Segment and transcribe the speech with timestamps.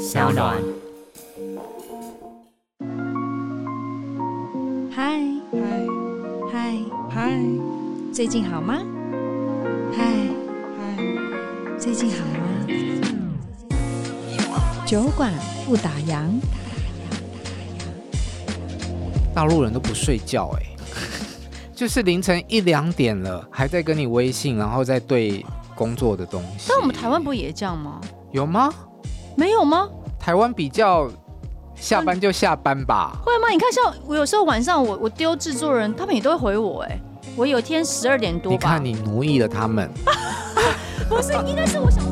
[0.00, 0.56] 小暖。
[4.90, 5.20] 嗨
[5.52, 5.58] 嗨
[6.50, 6.78] 嗨
[7.10, 7.38] 嗨，
[8.10, 8.78] 最近好吗？
[9.94, 10.06] 嗨
[10.78, 10.96] 嗨，
[11.78, 12.66] 最近好吗？
[14.86, 15.30] 酒馆
[15.66, 16.30] 不打烊。
[19.34, 20.76] 大陆人都不睡觉哎、欸，
[21.76, 25.44] 就是凌晨一两点了，还在跟你微信，然后再对
[25.74, 26.68] 工作的东西。
[26.70, 28.00] 但我们台湾不也这样吗？
[28.32, 28.72] 有吗？
[29.36, 29.88] 没有吗？
[30.18, 31.10] 台湾比较
[31.74, 33.16] 下班就下班吧？
[33.24, 33.48] 会吗？
[33.50, 37.00] 你看，像我有时候晚上我我丢制作人，他们也都会回我哎、欸。
[37.36, 39.90] 我有一天十二点多吧，你看你奴役了他们。
[41.08, 42.09] 不是，应该是我想。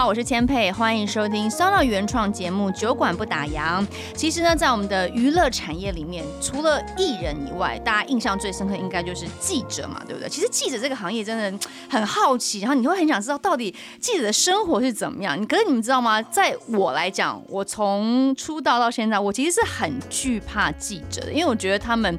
[0.00, 3.82] 好，我是千佩，欢迎收听 Sono 原创节目《酒馆不打烊》。
[4.14, 10.26] 其实呢，在我们的娱乐产业里面，除了艺人以外，大家印象最深刻应该就是记者嘛，对不对？
[10.26, 15.38] 其实记者这个行业真的很好奇，然后你会很想知道到底记者的生活是怎么样。
[15.46, 16.22] 可是你们知道吗？
[16.22, 22.18] 在我来讲，我从出道到现在，我其实是很惧怕记者的，因为我觉得他们。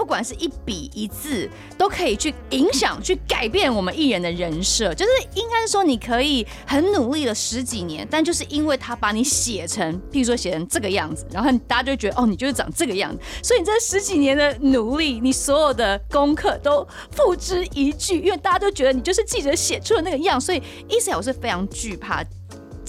[0.00, 4.94] 不管是一笔一字，都可以去影响、去改变我们艺人的人设。
[4.94, 13.18] 就是应该是说，你可以很努力了十几年，但就是因为他把你写成，譬如说写成这个样子，然后大家就觉得哦，你就是长这个样子。
[13.42, 20.40] 所以你这十几年的努力，你所有的功课都付之一炬，因为大家都觉得你就是记者写出的那个样。
[20.40, 22.24] 所以，意思我是非常惧怕。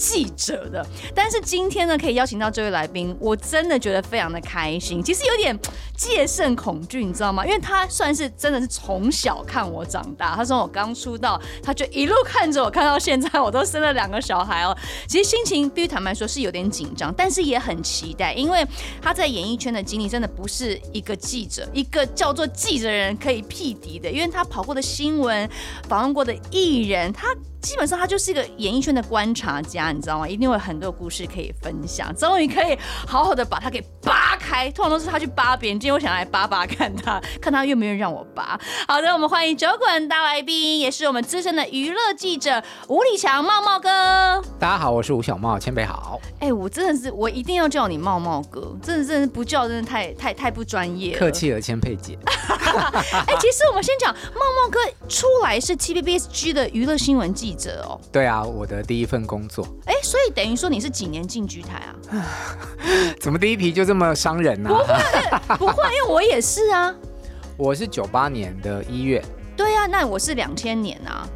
[0.02, 5.00] 记者的，但是今天呢，可以邀请到这位来宾，我真的觉得非常的开心。
[5.00, 5.56] 其实有点
[5.96, 7.46] 戒慎恐惧，你知道吗？
[7.46, 10.34] 因为他算是真的是从小看我长大。
[10.34, 14.76] 他说我刚出道，他就一路看着我看到现在，我都生了两个小孩哦。
[15.06, 18.66] 其实心情必须坦白说是有点紧张，但是也很期待，因为
[19.00, 25.48] 他在演艺圈的经历真的不是一个记者，一个叫做记者的人可以匹敌的，因为他跑过的新闻，
[25.88, 27.28] 访问过的艺人，他。
[27.62, 30.28] 基本上他就是一个演艺圈的观察家，你知道吗？
[30.28, 34.68] 一定会有很多故事可以分享，终于可以好好的把他给扒开。
[34.72, 38.58] 通常都是他去扒别人，今天我想来扒扒看他， 看他愿不愿意让我扒。
[38.88, 43.88] 好的，我们欢迎酒馆大来宾，也是我们资深的娱乐记者吴礼强茂茂哥。
[44.58, 46.20] 大家好，我是吴小茂，千贝好。
[46.40, 51.18] 哎、欸，我真的是我一定要叫你茂茂哥，真的真的不叫真的太太太不专业了。
[51.20, 52.18] 客气了，千贝姐。
[52.26, 57.51] 哎、欸，其实我们先讲茂茂哥出来是 TVBSG 的娱乐新闻记者。
[57.52, 59.66] 记者哦，对啊，我的第一份工作。
[59.84, 61.92] 哎，所以等于说你是几年进剧台啊？
[63.20, 64.70] 怎么第一批就这么伤人呢？
[64.70, 64.86] 不会，
[65.58, 66.94] 不会，因为我也是啊。
[67.58, 69.22] 我是九八年的一月。
[69.54, 71.28] 对啊，那我是两千年啊。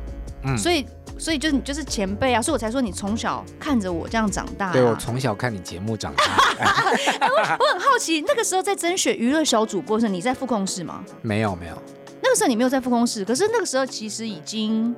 [0.45, 0.87] 嗯，所以，
[1.19, 4.73] 所以就是你就是前辈啊，所以我才说你从小看着我这样长大啊。
[4.73, 6.25] 对，我从小看你节目长大。
[7.21, 11.05] 我我很好奇，那个时候在甄选娱乐小主播时，你在副控室吗？
[11.21, 11.77] 没有，没有。
[12.23, 14.97] 那个时候你没有在副控室，可是那个时候其实已经。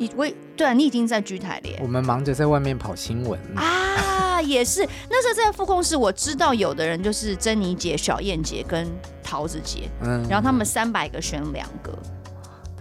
[0.00, 1.78] 你我，对啊，你已经在剧台了耶。
[1.82, 4.80] 我们忙着在外面跑新闻啊，也是。
[5.10, 8.90] 那时候在副控室，我知道有的人就是珍妮姐、小燕姐跟
[9.22, 11.92] 桃子姐，嗯，然后他们三百个选两个。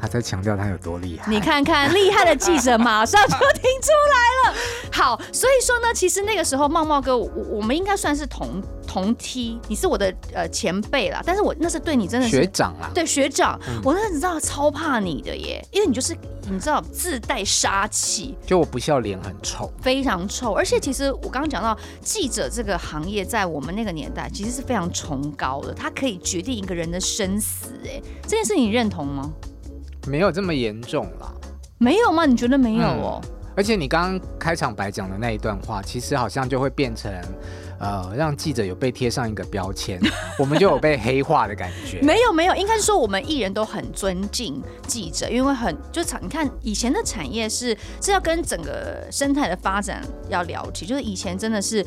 [0.02, 1.30] 他在强调他有多厉害。
[1.30, 4.58] 你看看，厉害的记者马上就听出来了。
[4.92, 11.22] 好，所以说呢，其实那个时候茂茂哥，我我们应该算是同同梯，你是我的呃前辈啦。
[11.26, 16.16] 但是我那是对你真的是学长啦，对学长，嗯、我那时候知道超怕你的耶，因为你就是
[16.50, 20.54] 你知道自带杀气，就我不笑脸很臭，非常臭。
[20.54, 27.80] 而且其实我刚刚讲到记者这个行业，在我们那个年代其实是非常崇高的，它可以决定一个人的生死。
[27.86, 29.32] 哎，这件事你认同吗？
[30.10, 31.32] 没有这么严重啦，
[31.78, 32.26] 没有吗？
[32.26, 33.22] 你觉得没有哦？
[33.24, 37.14] 嗯、而且你刚刚开场白讲的那一段话，其实好像就会变成，
[37.80, 40.00] 呃，让记者有被贴上一个标签，
[40.40, 42.02] 我们就有被黑化的感觉。
[42.02, 51.86] 没有没有，应该是说我们艺人都很尊敬记者，因为很就产你看以前的产业是是要跟整个生态的发展要聊起，就是以前真的是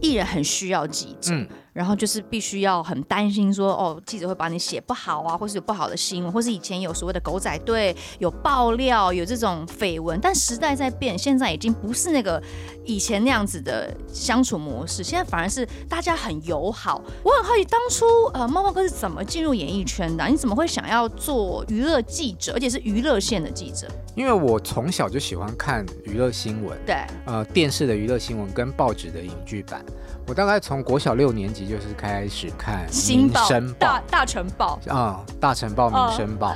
[0.00, 1.32] 艺人很需要记者。
[1.34, 10.18] 嗯然后就是必须要很担心说，哦，记者会把你写不好啊，或是有不好的新闻，或是以前有所谓的狗仔队有爆料，有这种绯闻。
[10.22, 12.40] 但时代在变，现在已经不是那个
[12.84, 17.02] 以前那样子的相处模式，现在反而是大家很友好。
[17.24, 20.28] 我很好奇，当初呃，猫猫哥是怎么进入演艺圈的啊？
[20.28, 23.88] 你怎么会想要做娱乐记者，而且是娱乐线的记者？
[24.14, 29.84] 因为我从小就喜欢看娱乐新闻，对，呃，电视的娱乐新闻跟报纸的影剧版。
[30.26, 36.52] 我大概从国小六年级就是开始看《民生报》大大成报啊，《大成报》《民生报》，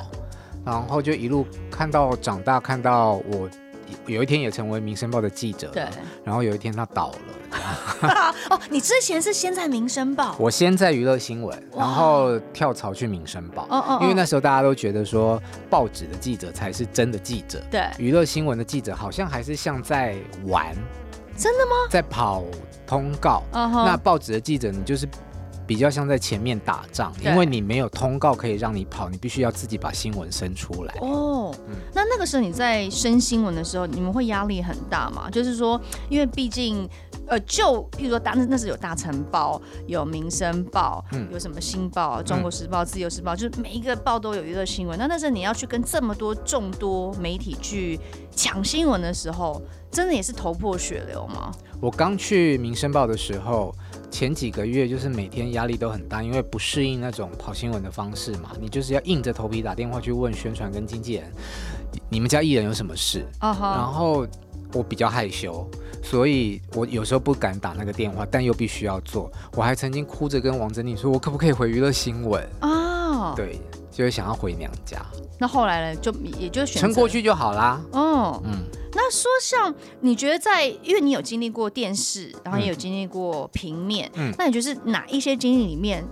[0.64, 3.48] 然后就一路看到长大，看到我
[4.06, 5.68] 有一天也成为《民生报》的记者。
[5.68, 5.86] 对。
[6.24, 7.18] 然后有一天他倒了。
[8.50, 10.32] 哦，你之前是先在《民生报》？
[10.38, 13.64] 我先在娱乐新闻，然后跳槽去《民生报》。
[13.68, 13.98] 哦哦。
[14.00, 17.62] 因为那时候大家都觉得说，报纸的记者才是真的记者。
[17.70, 17.86] 对。
[17.98, 20.16] 娱乐新闻的记者好像还是像在
[20.46, 20.74] 玩。
[21.38, 21.72] 真的吗？
[21.88, 22.42] 在跑
[22.86, 23.42] 通告。
[23.52, 23.86] Uh huh.
[23.86, 25.08] 那报纸的记者，你就是。
[25.68, 30.94] 比较像在前面打仗，因为你没有通告可以让你跑，你必须要自己把新闻生出来。
[31.02, 35.28] 哦，嗯、那那个时候你在生新闻的时候，你们会压力很大吗？
[35.30, 36.88] 就是说，因为毕竟，
[37.28, 44.98] 呃，就譬如说，当那是有大成报、有民生报、嗯、有什么新报、中国时报、自由时报，就是每一个报都有娱乐新闻。
[44.98, 47.98] 那那时候你要去跟这么多众多媒体去
[48.34, 49.60] 抢新闻的时候，
[49.90, 51.52] 真的也是头破血流吗？
[51.80, 53.74] 我刚去民生报的时候。
[54.10, 61.30] 前几个月就是每天压力都很大，因为不适应那种跑新闻的方式嘛，你就是要硬着头皮打电话去问宣传跟经纪人，
[62.08, 63.60] 你们家艺人有什么事？Uh huh.
[63.60, 64.26] 然后
[64.72, 65.66] 我比较害羞，
[66.02, 69.30] 所以我有时候不敢打那个电话，但又必须要做。
[69.54, 72.42] 我还曾经哭着跟王珍妮说，我可不可以回娱乐新闻？
[72.60, 73.36] 啊，uh.
[73.36, 73.60] 对，
[73.90, 75.04] 就是想要回娘家。
[75.40, 76.00] 那后来呢？
[76.00, 77.80] 就也就选撑过去就好啦。
[77.92, 78.64] 哦，嗯。
[78.94, 86.02] 那说像你觉得在，因为你有经历过电视，然后也有经历过平面，嗯，那你觉得是哪一些经历里面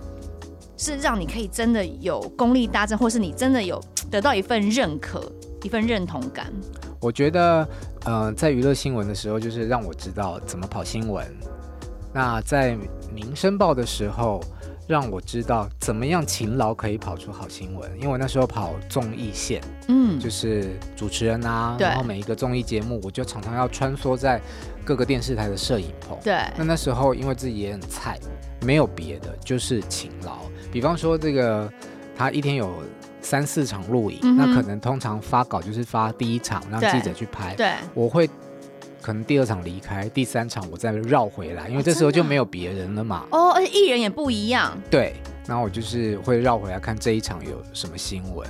[0.77, 5.29] 是让你可以真的有功力大增，或是你真的有得到一份认可、
[5.63, 6.53] 一份认同感？
[6.99, 7.67] 我觉得，
[8.05, 11.25] 呃，在娱乐新闻的时候，就是让我知道怎么跑新闻。
[12.13, 12.77] 那在
[13.13, 14.41] 民生报的时候。
[14.87, 24.41] 让我知道怎么样勤劳可以跑出好新闻，因为我那时候跑综艺线，嗯，就是主持人啊，然后每一个综艺节目，我就常常要穿梭在
[24.85, 26.41] 各个电视台的摄影棚，对。
[26.55, 28.17] 那那时候因为自己也很菜，
[28.61, 30.37] 没有别的，就是勤劳。
[30.71, 31.69] 比方说这个，
[32.15, 32.71] 他一天有
[33.29, 38.29] 三四场录影，嗯、那可能通常发稿就是发第一场让记者去拍，对，我会。
[38.99, 43.25] 可能第二场离开，第三场我再绕回来，因为这时候就没有别人了嘛。
[43.31, 44.77] 哦，而且艺人也不一样。
[44.89, 45.15] 对，
[45.47, 48.45] 然后我就是会绕回来看这一场有什么新闻，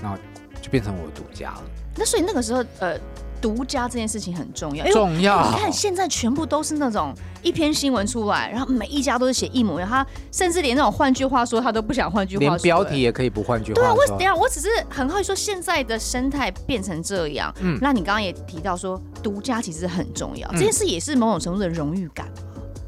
[0.00, 0.16] 然后
[0.62, 1.62] 就变成我独家了。
[1.96, 2.96] 那所以那个时候，呃。
[3.40, 5.50] 独家这件事情很重要，重要。
[5.50, 13.82] 你看现在全部都是那种一篇新闻出来，然后每一家都是写一模一样，他甚至连那种换句话说他都不想换句话说，连标题也可以不换句话说。
[13.82, 22.26] 对啊，我等下我只是很好奇说现在的生态变成这样，嗯，那你刚刚也提到说独家其实很重要，嗯、这件事也是某种程度的荣誉感。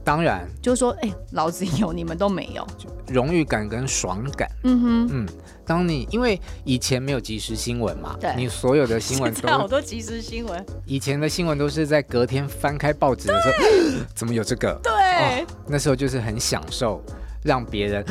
[0.02, 2.66] 当然，就是说，哎、欸，老子有，你们都没有，
[3.06, 4.50] 荣誉感跟爽感。
[4.64, 5.28] 嗯哼，嗯，
[5.70, 10.66] 当你因为以前没有即时新闻嘛，对，你所有的新闻 都好多即时新闻。
[10.84, 13.48] 以前的新闻都是在隔天翻开报纸的时
[13.96, 14.76] 候，怎么有这个？
[14.82, 17.00] 对、哦，那时候就是很享受
[17.44, 18.04] 让别人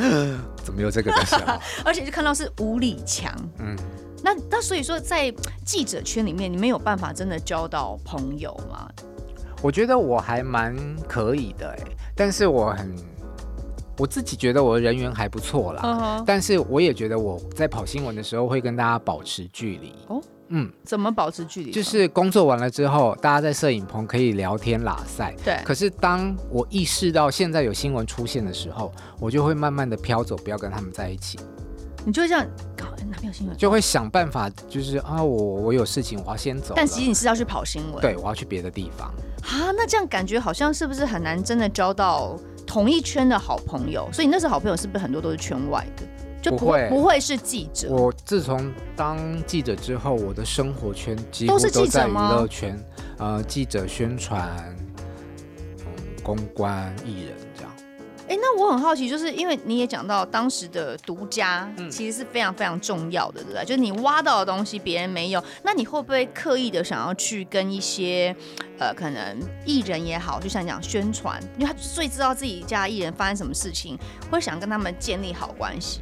[0.64, 3.30] 怎么有这个的时候， 而且就看到是吴理强。
[3.58, 3.76] 嗯，
[4.24, 5.30] 那那所以说，在
[5.62, 8.88] 记者圈里面，你没有办法真的交到朋友吗？
[9.60, 10.74] 我觉得我还蛮
[11.06, 11.78] 可以的哎，
[12.14, 12.96] 但是我很
[14.00, 15.82] 我自己觉得我的人缘还不错啦。
[15.82, 16.24] Uh.
[16.26, 19.90] 但是我也觉得我在跑新闻的时候会跟大家保持距离。
[20.06, 20.24] 哦，oh?
[20.48, 21.70] 嗯，怎么保持距离？
[21.70, 25.34] 就是工作完了之后，大家在摄影棚可以聊天拉赛。
[25.44, 25.60] 对。
[25.64, 31.38] 可是当我意识到现在有新闻出现的时候，我就会慢慢的飘走，不要跟他们在一起。
[32.02, 33.54] 你就会这样搞，哪边有新闻？
[33.58, 36.72] 就会想办法，就是啊，我我有事情，我要先走。
[36.74, 38.00] 但其实你是要去跑新闻。
[38.00, 39.08] 对，我要去别的地方。
[39.42, 42.36] 啊，那这样感觉好像是不是很难真的交到
[42.70, 44.08] 同一圈的好朋友？
[44.12, 46.04] 所以你那时候好朋友是不是很多都是圈外的？
[46.40, 47.90] 就不会不会是记者。
[47.90, 52.80] 我自从当记者之后，我的生活圈几乎都在娱乐圈，
[53.18, 54.56] 呃，记者、宣传、
[55.80, 55.86] 嗯、
[56.22, 57.34] 公关、艺人。
[58.30, 63.64] 哎，那我很好奇，就是因为你也讲到当时的独家，其实是非常非常重要的，对不对？
[63.64, 68.32] 就是你挖到的东西别人没有，那你会不会刻意的想要去跟一些，
[68.78, 73.98] 呃，可能艺人也好，就像讲宣传，因为他最知道自己家艺人发生什么事情，
[74.30, 75.98] 会想跟他们建立好关系。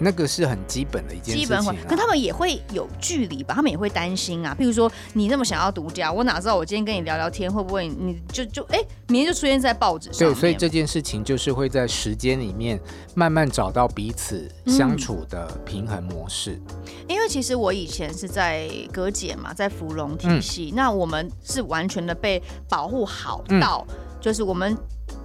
[0.00, 3.54] 那个是很基本的一件事情，基本，可他们也会有距离吧？
[3.54, 4.56] 他们也会担心啊。
[4.58, 8.78] 譬如说，你那么想要独家，我哪知道我今天跟你聊聊天，会不会你就就哎，
[9.08, 10.28] 明天就出现在报纸上？
[10.28, 12.78] 对，所以这件事情就是会在时间里面
[13.14, 16.60] 慢慢找到彼此相处的平衡模式。
[16.68, 24.76] 嗯、因为其实我以前是在隔姐嘛，在芙蓉体系，嗯、那我们是完全的被保护好到，嗯、就是我们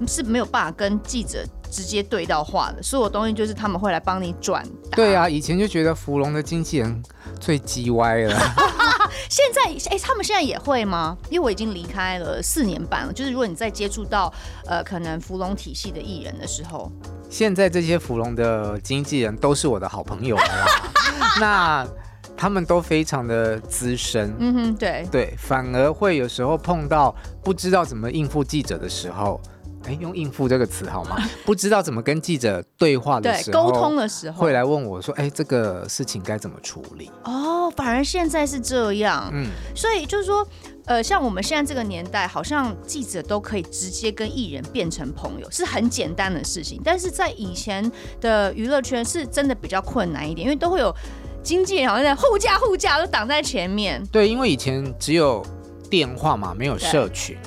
[0.08, 1.46] 是没有办法跟记者。
[1.74, 4.64] 直接对到话的，所有东西就是他们会来帮你转。
[4.92, 7.04] 对啊，以前就觉得芙蓉的经纪人
[7.40, 8.40] 最鸡歪了。
[9.28, 11.18] 现在，哎、欸，他们现在也会吗？
[11.32, 13.12] 因为我已经离开了四年半了。
[13.12, 14.32] 就是如果你再接触到
[14.68, 16.92] 呃，可能芙蓉体系的艺人的时候，
[17.30, 20.66] 现在这些芙蓉的经纪人都是我的好朋友了啦。
[21.42, 21.88] 那。
[22.36, 29.40] 他们都非常的资深，嗯哼，对对，反而会有时候碰到不知道怎么应付记者的时候。
[29.86, 31.18] 哎，用应付这个词好吗？
[31.46, 40.48] 不知道怎么跟记者对话的时候，沟通的时候，会来问我说：“哎，这个事情该怎么处理？”哦，反而现在是这样，嗯，所以就是说，
[40.86, 46.82] 呃，像我们现在这个年代，好像记者都可以直接跟艺人变成朋友，是很简单的事情。
[46.84, 50.96] 但是在以前的娱乐圈，是真的比较困难一点，因为都会有
[51.44, 54.02] 经纪人好像在护驾护驾都挡在前面。
[54.12, 55.46] 对，因为以前只有
[55.90, 57.38] 电话嘛，没有社群。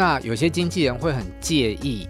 [0.00, 2.08] 那有些经纪人会很介意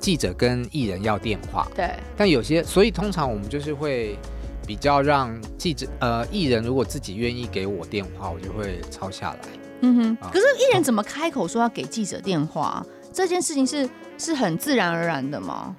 [0.00, 1.88] 记者跟艺人要电话，对。
[2.16, 4.18] 但有些，所以通常我们就是会
[4.66, 9.38] 比较让记者呃艺人如果自己愿意给我电话，我就会抄下来。
[9.82, 10.18] 嗯哼。
[10.20, 12.84] 啊、可是艺人怎么开口说要给记者电话？
[13.12, 13.88] 这件事情是
[14.18, 15.76] 是很自然而然的吗？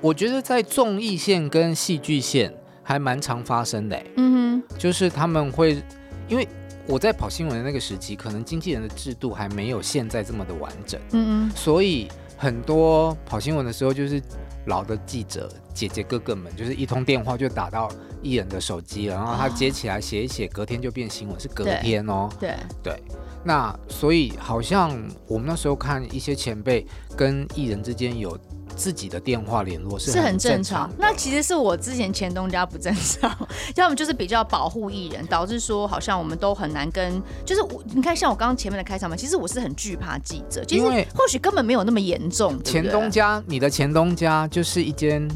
[0.00, 4.00] 我觉得在综艺线跟戏剧线还蛮常发生的。
[4.18, 4.78] 嗯哼。
[4.78, 5.82] 就是他们会
[6.28, 6.46] 因为。
[6.88, 14.22] 我在跑新闻的那个时期，可能经纪人的制度还没有现在这么的完整，嗯嗯，所以很多跑新闻的时候，就是
[14.66, 17.90] 老的记者姐姐哥哥们，就是一通电话就打到
[18.22, 23.02] 艺人的手机，然后他接起来写一写，隔天就变新闻，是隔天哦，对对，对，
[23.44, 24.90] 那所以好像
[25.26, 28.38] 我们那时候看一些前辈跟艺人之间有。
[28.76, 33.34] 自己的电话联络是是很正常，那其实是我之前前东家不正常，
[33.74, 42.62] 要么就是比较保护艺人，导致说好像我们都很难跟，就是我你看像我刚刚前面的开场嘛，其实我是很惧怕记者，其实或许根本没有那么严重。
[42.62, 45.26] 前东家，你的前东家就是一间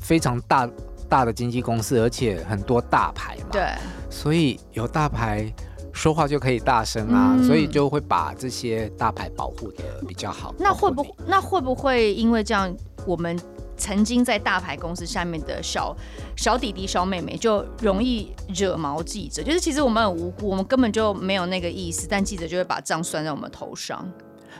[0.00, 0.68] 非常大
[1.08, 3.68] 大的经纪公司，而且很多大牌嘛，对，
[4.08, 5.52] 所以有大牌。
[5.94, 10.52] 说话就可以大声啊，嗯，所以就会把这些大牌保护的比较好。
[10.58, 12.70] 那会不那会不会因为这样，
[13.06, 13.38] 我们
[13.76, 15.96] 曾经在大牌公司下面的小
[16.36, 19.42] 小弟弟、小妹妹就容易惹毛记者？
[19.42, 24.04] 就是其实我们很无辜，我们根本就没有那个意思，但记者就会把账算在我们头上。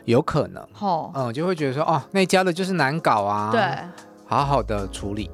[0.05, 3.61] 有可能，哦，嗯，就会觉得说，哦，那家的就是难搞啊，对，
[4.25, 5.29] 好好的处理。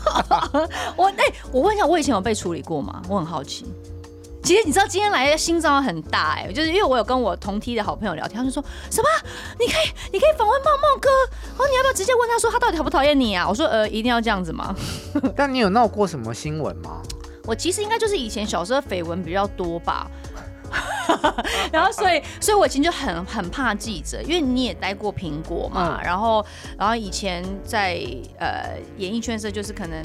[0.96, 3.02] 我哎，欸，我问一下，我以前有被处理过吗？
[3.08, 3.66] 我很好奇。
[4.42, 9.08] 其实你知道今天来的心脏很大哎、欸，就是因为我有跟我同梯的好朋友聊天，他就说什么
[9.58, 11.08] 你可以你可以访问茂茂哥，
[11.62, 13.46] 哦你要不要直接问他说他到底讨不讨厌你啊？
[13.48, 14.74] 我说呃一定要这样子吗？
[15.36, 17.02] 但你有闹过什么新闻吗？
[17.44, 20.10] 我其实应该就是以前小时候绯闻比较多吧，
[21.72, 26.44] 然后所以所以我以前就很很怕记者，因为你也待过苹果嘛，嗯、然后
[26.78, 28.00] 然后以前在
[28.38, 30.02] 呃演艺圈的时候就是可能。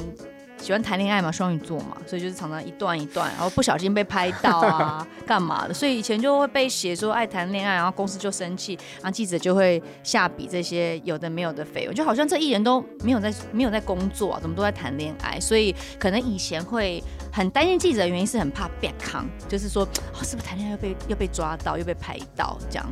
[0.58, 5.74] 喜欢谈恋爱嘛，双鱼座嘛，所以就是常常一段一段，然后不小心被拍到啊， 干嘛的？
[5.74, 15.40] 所以以前就会被写说爱谈恋爱，然后公司就生气，然后记者就会下笔这些有的没有的绯闻，就好像这艺人都没有在没有在工作啊，怎么都在谈恋爱？
[15.40, 22.86] 所以可能以前会很担心记者的原因是很怕被康，就是说哦，是不是谈恋爱又被又被抓到又被拍到这样？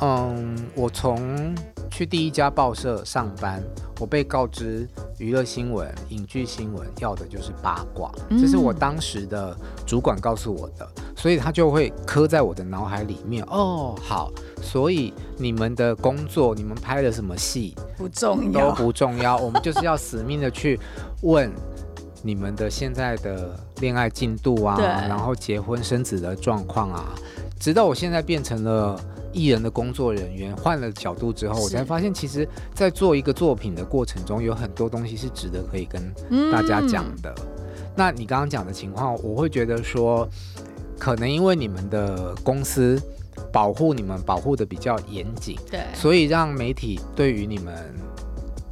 [0.00, 1.54] 嗯，我从
[1.92, 3.62] 去第一家报社上班，
[4.00, 9.54] 我被告知娱乐新闻、影剧新闻要的就是八卦，这是我当时的
[9.86, 13.44] 主管告诉我的，所以他就会刻在我的脑海里面。
[13.44, 14.32] 哦，好，
[14.62, 20.80] 所以你们的工作，你们拍了什么戏不重要，都不重要，我们就是要死命的去
[21.20, 21.52] 问
[22.22, 27.12] 你们的现在的恋爱进度啊， 然后结婚生子的状况啊，
[27.62, 28.98] 直到我现在变成了。
[29.34, 36.02] 艺人的工作人员换了角度之后，我才发现，其实，在做一个作品的过程中，有很多东西是值得可以跟
[36.52, 37.34] 大家讲的。
[37.38, 37.46] 嗯、
[37.96, 40.28] 那你刚刚讲的情况，我会觉得说，
[40.98, 43.00] 可能因为你们的公司
[43.50, 47.74] 保护你们保护的比较严谨，对，所以让媒体对于你们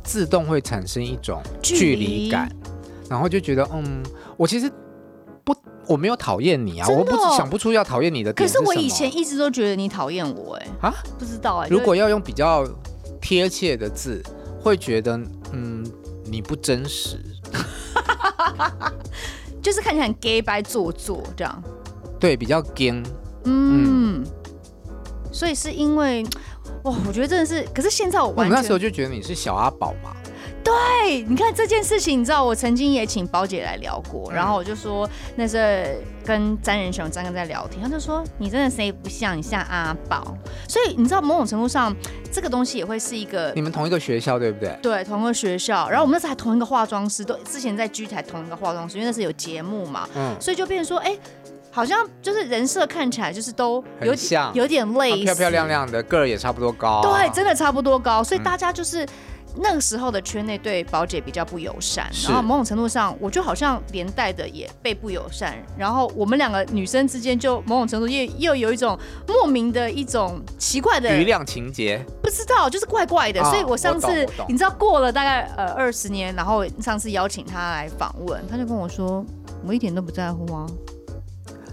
[0.05, 2.55] 自动会产生一种距离感，
[3.09, 4.03] 然后就觉得，嗯，
[4.37, 4.71] 我其实。
[5.91, 8.47] 我没有讨厌你啊，哦、我不想不出要讨厌你的点。
[8.47, 11.69] 可是我以前一直都觉得你讨厌我，哎啊，不知道哎。
[11.69, 12.65] 如果要用比较
[13.21, 14.23] 贴切的字，
[14.63, 15.21] 会觉得
[15.53, 15.85] 嗯，
[16.27, 17.19] 你不真实，
[19.61, 21.63] 就是看起来很 gay 白做作这样。
[22.21, 22.91] 对，比较 gay。
[23.45, 24.25] 嗯，嗯，
[25.33, 26.25] 所以是因为
[26.85, 30.15] 哇，我觉得真的是，可是现在我我那时候就觉得你是小阿宝嘛。
[30.63, 40.37] 对，你看这件事情，你知道我曾经也请宝姐来聊过，然后我就说那时候跟詹仁雄、詹哥在聊天，他就说你真的谁不像，你像阿宝，
[40.69, 41.95] 所以你知道某种程度上，
[42.31, 44.79] 这个东西也会是一个你们同一个学校对不对？
[44.83, 51.17] 对，同一个学校，然后我们那时候还同一个化妆师，都之前在 G 台同一个化妆师，因为那时候有节目嘛，嗯，所以就变成说，哎，
[51.71, 59.09] 好像就是人设看起来就是都有像，有点类似，漂漂亮亮的，个儿也差不多高，对，真的差不多高，所以大家就是。
[59.57, 73.43] 那个时候的圈内对宝姐比较不友善，然后某种程度上，我就好像连带的也被不友善，然后我们两个女生之间就某种程度又又有一种莫名的一种奇怪的余量情节，不知道就是怪怪的。
[73.43, 79.25] 哦、所以我上次我你知道过了大概呃二十年，然后上次邀请他来访问，他就跟我说，
[79.67, 80.67] 我一点都不在乎啊。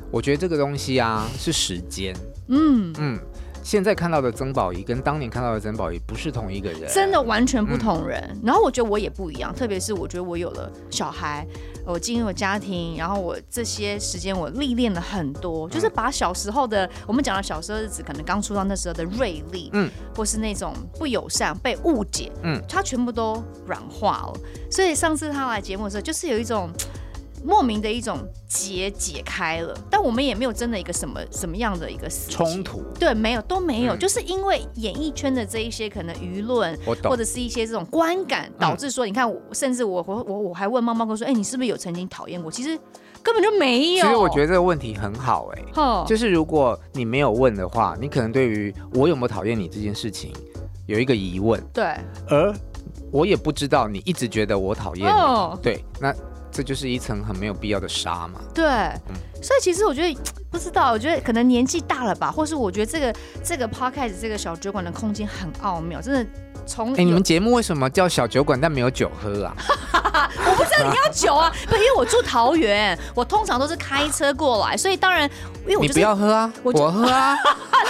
[0.09, 2.15] 我觉得这个东西啊是时间，
[2.47, 3.19] 嗯嗯。
[3.63, 8.21] 现在看到的曾宝仪跟当年看到的曾宝仪不是同一个人，真的完全不同人。
[8.31, 11.45] 嗯、然后我觉得我也不一样，特别是我觉得我有了小孩，
[11.85, 24.39] 我进入了家庭，然后我这些时间我历练了很多，就是把小时候的我们讲的小时候日子，可能刚出道那时候的锐利，嗯，或是那种不友善、被误解，嗯，他全部都软化了。
[24.71, 26.69] 所以上次他来节目的时候，就是有一种。
[27.47, 42.51] 莫名的一种结解开了，但我们也没有真的一个什么什么样的一个冲突，对，没有都没有，嗯、就是因为演艺圈的这一些可能舆论，或者是一些这种观感，导致说，你看，甚至我我我我还问猫猫哥说，哎、欸，你是不是有曾经讨厌过？
[42.51, 42.77] 其实
[43.23, 44.03] 根本就没有。
[44.03, 45.65] 其实我觉得这个问题很好、欸，哎。
[45.73, 50.33] 呵，就是如果你没有问的话，你可能对于我有没有讨厌你这件事情
[50.85, 51.95] 有一个疑问，对，
[52.27, 52.53] 而
[53.09, 56.13] 我也不知道你一直觉得我讨厌你，哦、对，那。
[56.57, 58.41] 这就是一层很没有必要的纱嘛。
[58.51, 58.65] 对，
[59.43, 66.27] 所以其实我觉得不知道，我觉得可能年纪大了吧，或是我觉得这个这个 podcast 这个小酒馆的空间很奥妙，真的。
[66.67, 69.55] 从哎，你们节目为什么叫小酒馆，但没有酒喝啊？
[70.45, 75.29] 我不知道你要酒啊，不， 因为我住桃园，我通常都是开车过来，所以当然，
[75.65, 77.35] 因为我、就是、你不要喝啊，我，我喝啊。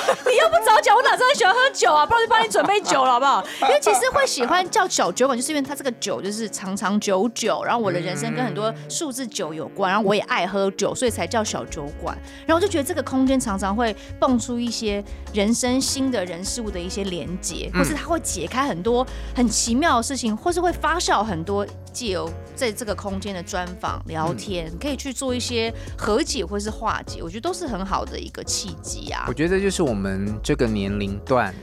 [0.07, 2.05] 你又不早讲，我哪知道你喜欢喝酒啊？
[2.05, 3.43] 不然就帮你准备酒了，好不好？
[3.61, 12.17] 因为其实会喜欢叫小酒馆，就是因为它这个酒就是长长久久，然后我的人生跟很多数字酒有关，然后我也爱喝酒，所以才叫小酒馆。
[12.45, 15.03] 然后我就觉得这个空间常常会蹦出一些
[15.33, 18.66] 人生新的人事物的一些连接，或是它会解开。
[18.67, 29.25] 很多很奇妙的事情，或是会发酵很多，借由在这个空间的专访聊天，嗯、可以去做一些和解或是化解，我觉得都是很好的一个契机啊。
[29.27, 31.53] 我觉得这就是我们这个年龄段。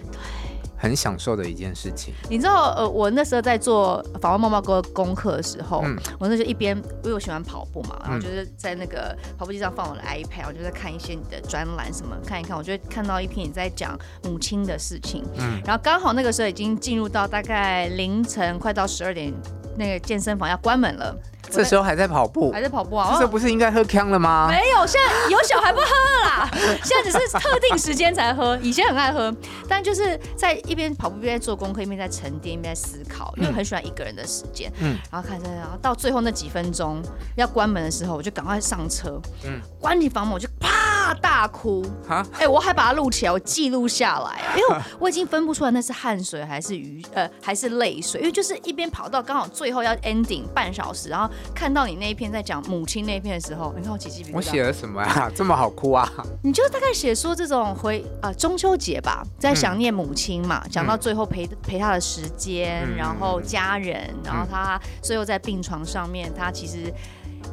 [0.85, 19.33] 很享受的一件事情，你知道，呃，我那时候在做访问猫猫哥功课的时候，嗯、我那时候一边，因为我喜欢跑步嘛，然后就是在那个跑步机上放我的 iPad，我就在看一些你的专栏什么，看一看，我就会看到一篇你在讲母亲的事情，嗯，然后刚好那个时候已经进入到大概凌晨快到十二点，
[19.79, 21.17] 那个健身房要关门了。
[21.51, 23.17] 这时候还在跑步，还在跑步啊！
[23.19, 24.49] 这不是应该喝康了吗？
[24.51, 26.51] 没有，现在有小孩不喝了啦。
[26.85, 29.35] 现在只是特定时间才喝，以前很爱喝，
[29.69, 34.73] 但就是在一边跑步一边做功课，一边在沉淀，一边在思考，因为很喜欢一个人的时间。
[34.81, 37.03] 嗯，然后看着，然后到最后那几分钟
[37.37, 39.21] 要关门的时候，我就赶快上车。
[39.45, 41.85] 嗯，关起房门我就啪大哭。
[42.09, 51.29] 哈，哎，我还把它录起来，我记录下来， 因为我已经分不出来那是汗水还是雨呃还是泪水，因为就是一边跑到刚好最后要 ending 半小时，然后。
[51.55, 54.37] 看到你那一篇在讲母亲那一篇的时候，你看我起鸡皮疙瘩。
[54.37, 55.31] 我写了什么啊？
[55.35, 56.09] 这么好哭啊？
[56.43, 66.93] 你就大概写说这种回啊、呃、中秋节吧，在想念母亲嘛，讲、嗯、到最后陪陪他的时间，嗯、然后家人，嗯、然后他最后在病床上面，他其实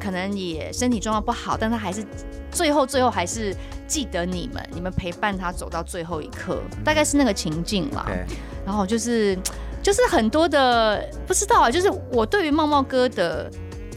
[0.00, 2.04] 可能也身体状况不好，但他还是
[2.50, 3.54] 最后最后还是
[3.86, 8.04] 记得你们，你们陪伴他走到最后一刻，大概是那个情境啦。
[8.06, 8.24] 对
[8.64, 9.36] 然后就是
[9.82, 13.50] 就是很多的不知道啊，就是我对于茂茂哥的。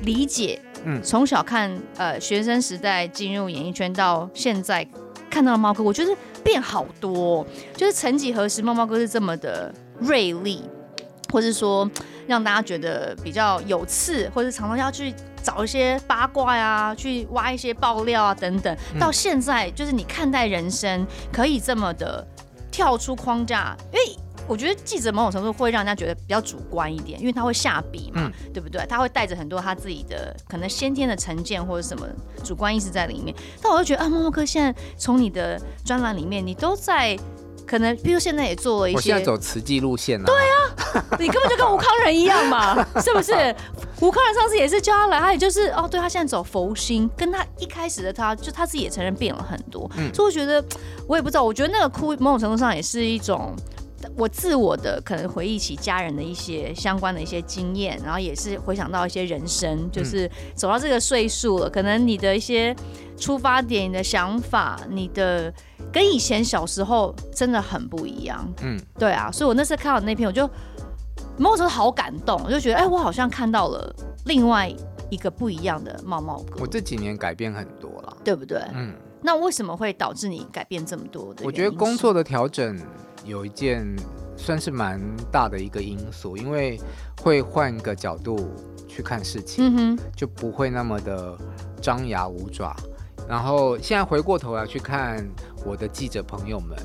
[0.05, 4.87] 理解，嗯，从小看呃学生时代进入演艺圈到现在
[5.29, 7.45] 看到了猫哥，我觉得变好多。
[7.75, 10.63] 就是曾几何时，猫猫哥是这么的锐利，
[11.33, 11.89] 或是说
[12.27, 15.13] 让大家觉得比较有刺，或者常常要去
[15.43, 18.77] 找一些八卦呀，去挖一些爆料啊等等。
[18.99, 22.25] 到现在，就是你看待人生可以这么的
[22.71, 24.24] 跳出框架，因为。
[24.47, 28.85] 我觉得记者某种程度会让人家觉得比较主观一点，因为他会下笔嘛，嗯、对不对？
[28.87, 32.07] 他会带着很多他自己的可能先天的成见或者什么
[32.43, 33.35] 主观意识在里面。
[33.61, 37.17] 但我就觉得啊，默默哥现在从你的专栏里面，你都在
[37.65, 40.25] 可能，比如现在也做了一些，我现在走慈济路线了。
[40.25, 43.33] 对啊，你根本就跟吴康仁一样嘛，是不是？
[44.01, 49.89] 吴康仁上次也是叫他来，他也就是哦，对他现在走佛心，跟他一开始的他就他自己也承认变了很多。
[49.97, 50.63] 嗯，所以我觉得
[51.07, 53.55] 我也不知道，我觉得那个哭某种程度上也是一种。
[54.17, 62.75] 我自我的可能回忆起家人的一些相关的一些经验，然后也是回想到一些人生，就是走到这个岁数了，可能你的一些
[63.17, 65.53] 出发点、你的想法、你的
[65.91, 68.45] 跟以前小时候真的很不一样。
[68.61, 70.49] 嗯，对啊，所以我那次看到那篇，我就
[71.37, 74.73] 某种程度好感动，我就觉得，哎，我好像看到了另外
[75.09, 76.59] 一个不一样的茂茂哥。
[76.61, 78.61] 我这几年改变很多了，对不对？
[78.73, 81.45] 嗯，那为什么会导致你改变这么多的？
[81.45, 82.79] 我觉得工作的调整。
[83.25, 83.85] 有一件
[84.37, 86.79] 算是蛮大的一个因素，因为
[87.21, 88.51] 会换个角度
[88.87, 91.37] 去看事情，嗯，就不会那么的
[91.81, 92.75] 张牙舞爪。
[93.27, 95.27] 然后现在回过头来去看
[95.65, 96.77] 我的记者朋友们，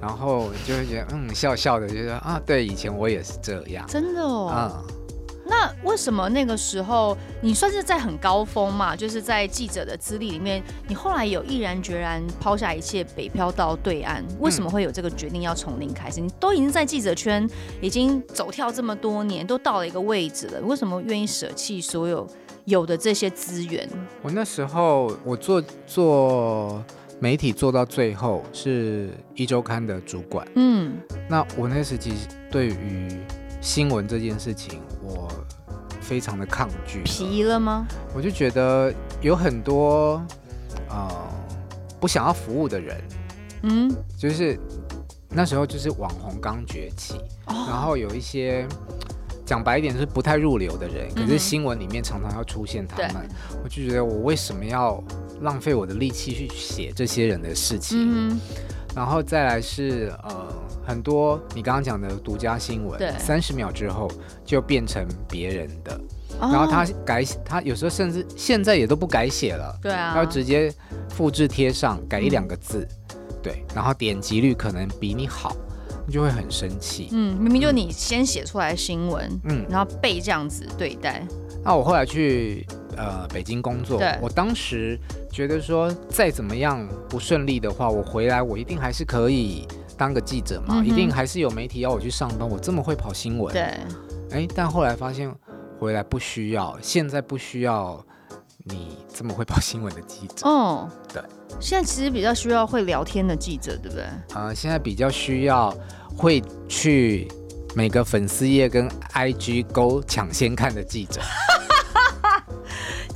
[0.00, 4.95] 然后就会觉得嗯，笑笑的，觉得啊，对，以前我也是这样，真的哦，嗯。
[5.48, 8.96] 那为什么那个时候你算是在很高峰嘛？
[8.96, 14.22] 就是在记者的资历里面，你后来有毅然决然抛下一切，北漂到对岸？
[14.40, 16.20] 为什么会有这个决定要从零开始？
[16.20, 17.48] 你都已经在记者圈
[17.80, 22.26] 已经走跳这么多年，都到了一个位置了，为什么愿意舍弃所有
[22.64, 23.88] 有的这些资源？
[24.22, 26.84] 我那时候我做做
[27.20, 30.96] 媒体做到最后是一周刊的主管，嗯，
[31.28, 33.08] 那我那时其实对于
[33.60, 34.85] 新闻这件事情，我
[36.06, 37.02] 非常的抗拒。
[37.02, 37.84] 疲了吗？
[38.14, 40.22] 我就觉得有很多
[40.88, 41.10] 呃
[41.98, 43.02] 不想要服务的人，
[43.62, 44.56] 嗯，就是
[45.28, 47.14] 那时候就是网红刚崛起，
[47.46, 48.64] 哦，然后有一些
[49.44, 55.02] 讲白一点是不太入流的人，可是新闻里面常常要出现他们，嗯，我就觉得我为什么要
[55.40, 57.98] 浪费我的力气去写这些人的事情？
[57.98, 58.40] 嗯，
[58.94, 60.46] 然后再来是呃。
[60.86, 64.08] 很多你刚刚讲的独家新闻，三十秒之后
[64.44, 66.00] 就变成别人的，
[66.40, 70.72] 哦，然后他改，他有时候甚至现在也都不改写了，对啊，他直接
[71.10, 75.56] 复制贴上，改一两个字，嗯，对，然后点击率可能比你好，
[76.06, 77.08] 你就会很生气。
[77.10, 81.26] 嗯，明明就你先写出来新闻，嗯，然后被这样子对待。
[81.64, 82.64] 那我后来去
[82.96, 84.96] 呃北京工作，我当时
[85.32, 89.66] 觉得说再怎么样不顺利的话，我回来我一定还是可以。
[89.96, 92.48] 当个记者嘛，嗯，一定还是有媒体要我去上班。
[92.48, 93.62] 我这么会跑新闻，对，
[94.30, 95.32] 哎，但后来发现
[95.78, 98.04] 回来不需要，现在不需要
[98.64, 100.46] 你这么会跑新闻的记者。
[100.46, 101.22] 哦，对，
[101.60, 104.04] 现在其实比较需要会聊天的记者，对不对？
[104.34, 105.74] 啊，呃，现在比较需要
[106.16, 107.26] 会去
[107.74, 111.20] 每个粉丝页跟 IG 勾抢先看的记者。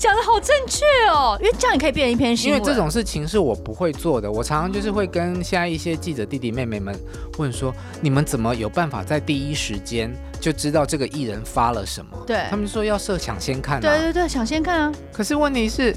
[0.01, 2.59] 讲的好正确哦，因为这样也可以变成一篇新闻。
[2.59, 6.99] 因为这种事情是我不会做的，我常常就是会跟现在一些记者弟弟妹妹们
[7.37, 10.11] 问说：你们怎么有办法在第一时间
[10.41, 12.17] 就知道这个艺人发了什么？
[12.27, 13.81] 对，他们说要设抢先看啊。
[13.83, 14.93] 对对对，抢先看啊。
[15.13, 15.95] 可是问题是，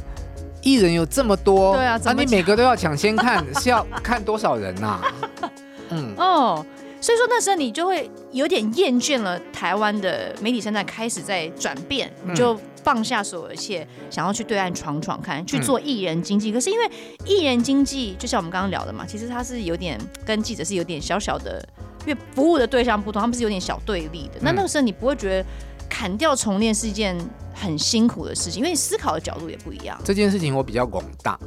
[0.61, 4.99] 艺人有这么多，对啊，啊，你每个都要抢先看， 是要看多少人呐？
[5.91, 6.65] 嗯哦。
[6.99, 16.51] 所以说那时候你就会有点厌倦了台湾的媒体生态开始在转变，你就放下所有一切，想要去对岸闯闯看，去做艺人经济。
[16.51, 16.89] 可是因为
[17.25, 21.65] 艺人经济，就像我们刚刚聊的嘛，其实它是有点跟记者是有点小小的，
[22.05, 24.39] 因为服务的对象不同，他们是有点小对立的。
[24.41, 25.49] 那那个时候你不会觉得
[25.89, 27.17] 砍掉重练是一件
[27.53, 29.99] 很辛苦的事情，因为你思考的角度也不一样。
[30.03, 31.39] 这件事情我比较广大，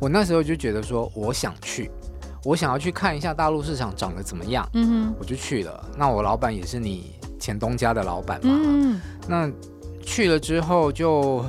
[0.00, 1.90] 我那时候就觉得说，我想去。
[2.44, 5.84] 我想要去看一下大陆市场长得怎么样，嗯哼，我就去了。
[5.98, 9.50] 那我老板也是你前东家的老板嘛，嗯，那
[10.06, 11.44] 去了之后就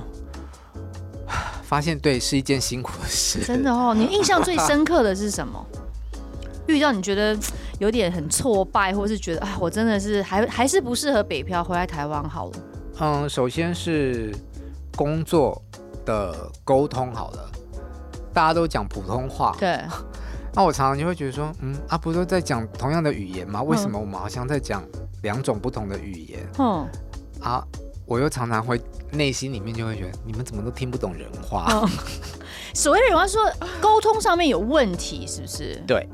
[1.62, 3.40] 发现，对，是一件辛苦的事。
[3.46, 5.64] 真的哦，你印象最深刻的是什么？
[6.68, 7.38] 遇到你觉得
[7.80, 12.52] 有点很挫败，或是觉得啊，我真的是还还是不适合北漂，回来台湾好了。
[13.00, 14.36] 嗯，首先是
[14.96, 15.62] 工作
[16.04, 17.52] 的沟通好了，
[18.34, 19.80] 大家都讲普通话，对。
[20.54, 23.62] 那我常常就会觉得说，嗯，啊，不是都在讲同样的语言吗？
[23.62, 24.84] 为什么我们好像在讲
[25.22, 26.40] 两种不同的语言？
[26.58, 26.88] 嗯，
[27.40, 27.64] 啊，
[28.08, 31.68] 我又常常会内心里面就会觉得，你们怎么都听不懂人话？
[31.70, 31.90] 嗯、
[32.74, 33.42] 所谓的人话说
[33.80, 35.80] 沟通上面有问题，是不是？
[35.86, 36.08] 对。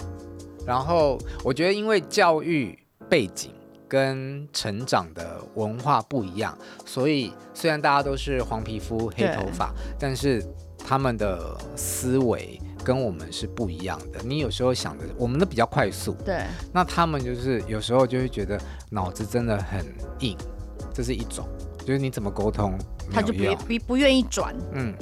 [0.65, 2.77] 然后我觉得，因为教育
[3.07, 3.53] 背景
[3.87, 10.43] 跟成长的文化不一样，所以虽然大家都是黄皮肤黑头发，但是
[10.77, 12.59] 他们的思维。
[12.83, 14.19] 跟我们是不一样的。
[14.25, 16.41] 你有时候想的，我们的比较快速，对。
[16.73, 19.85] 那他们就是有时候就会觉得脑子真的很
[20.19, 20.37] 硬，
[20.93, 21.47] 这是一种，
[21.85, 22.77] 就是你怎么沟通，
[23.11, 24.55] 他就不不不愿意转。
[24.73, 24.93] 嗯。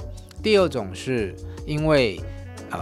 [0.42, 1.36] 第二种是
[1.68, 2.20] 因为
[2.72, 2.80] 呃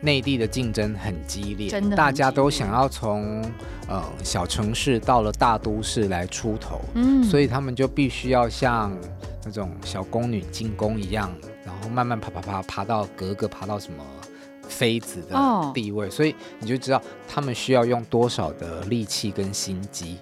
[0.00, 3.42] 内地的竞争很激烈，真的，大家都想要从
[3.88, 8.96] 呃小城市到了大都市来出头，嗯，所以他们就必须要像
[9.44, 11.28] 那种小宫女进宫一样。
[11.64, 14.00] 然后慢慢爬爬爬爬到格格，爬到什么
[14.68, 15.36] 妃子的
[15.74, 16.14] 地位，oh.
[16.14, 20.18] 所以你就知道他们需要用多少的力气跟心机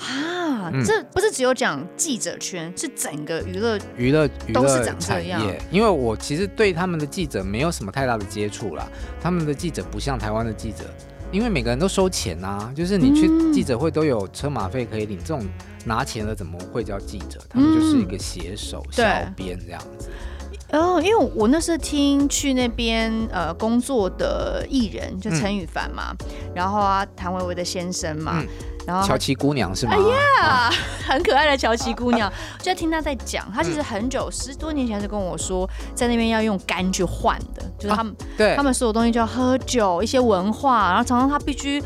[0.00, 0.70] 啊！
[0.84, 5.60] 这不是只有讲记者圈，是整个娱乐娱乐娱乐产业。
[5.70, 8.88] 因为我其实对他们的记者没有什么太大的接触啦，
[9.20, 10.84] 他们的记者不像台湾的记者，
[11.30, 15.46] 因为每个人都收钱啊，就是你去记者会都有车马费可以领，这种
[15.84, 17.40] 拿钱的怎么会叫记者？
[17.48, 19.02] 他们就是一个写手、小
[19.36, 20.08] 编这样子。
[20.72, 28.48] 哦，因为我那时候听去那边呃工作的艺人，就陈羽凡嘛，嗯、然后啊谭维维的先生嘛，嗯、
[28.86, 29.94] 然后乔琪姑娘是吗？
[29.94, 30.72] 哎呀，啊、
[31.08, 41.82] 很可爱的乔琪姑娘， 就在听她在讲，她其实很久、嗯、十多年前就跟我说，在那边要用肝去换的，就是他们、啊、对他们所有东西就要喝酒，一些文化，然后常常他必须。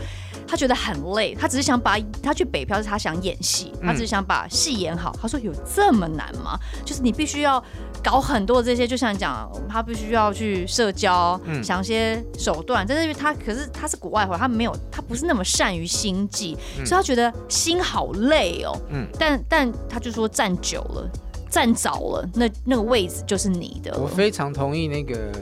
[0.47, 5.11] 他觉得很累，他只是想把他去北漂，是他想演戏，他只是想把戏演好。
[5.21, 6.57] 他说有这么难吗？
[6.85, 7.63] 就是你必须要
[8.05, 12.85] 搞很多这些，就像你讲，他必须要去社交，嗯、想一些手段。
[12.87, 18.77] 但是因为他可是他是国外回来，他没有，他不是那么善于心计，嗯、所以他觉得心好累哦。
[18.91, 21.11] 嗯，但但他就说站久了，
[21.49, 23.99] 站早了，那那个位置就是你的。
[23.99, 25.33] 我非常同意那个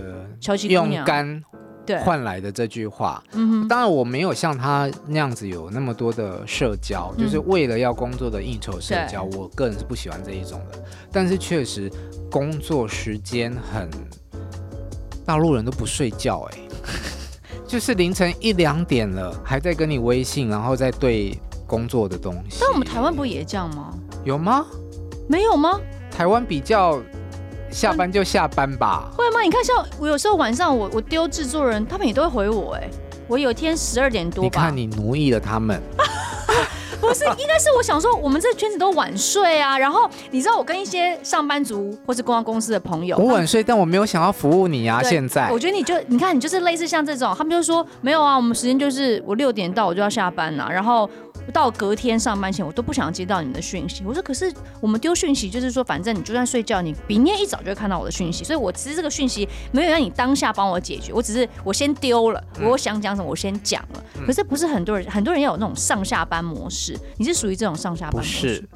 [0.68, 1.42] 用肝。
[2.00, 10.82] 换来的这句话，嗯、当然我没有像他那样子有那么多的社交，嗯、就是为了要工作的应酬社交，我个人是不喜欢这一种的。
[11.10, 11.90] 但是确实
[12.30, 13.90] 工作时间很，
[15.24, 16.68] 大陆人都不睡觉哎、欸，
[17.66, 22.58] 就是凌晨一两点了还在跟你微信，然后再对工作的东西。
[22.60, 23.94] 但我们台湾不也这样吗？
[24.24, 24.66] 有吗？
[25.28, 25.80] 没有吗？
[26.10, 27.00] 台湾比较。
[27.72, 29.40] 下班就下班吧，会吗？
[29.40, 32.74] 你看，像我有时候晚上我我丢制作人，他们也都会回我。
[32.74, 32.88] 哎，
[33.26, 35.80] 我有一天十二点多吧，你看你奴役了他们，
[37.00, 37.24] 不是？
[37.24, 39.76] 应该是我想说，我们这圈子都晚睡啊。
[39.78, 45.02] 然后你知道，我跟一些上班族或是公关公司的朋友，我晚睡，但我没有想要服务你啊。
[45.02, 51.08] 现在我觉得你就你看，你就是类似像这种，他们就说没有啊，我们时间就是我六点到我就要下班了，然后。
[51.52, 54.02] 到隔天上班前，我都不想接到你们的讯息。
[54.06, 58.42] 我说，可是我们丢讯息，就是说，反正你就算睡觉，你明天一早就会看到我的讯息。
[58.42, 64.04] 所以，我其实这个讯息没有让你当下帮我解决，我只是我先丢了，我想讲什么我先讲了。
[64.26, 66.98] 可是不是很多人，很多人要有那种上下班模式。
[67.18, 68.40] 你是属于这种上下班模式？
[68.40, 68.68] 不是，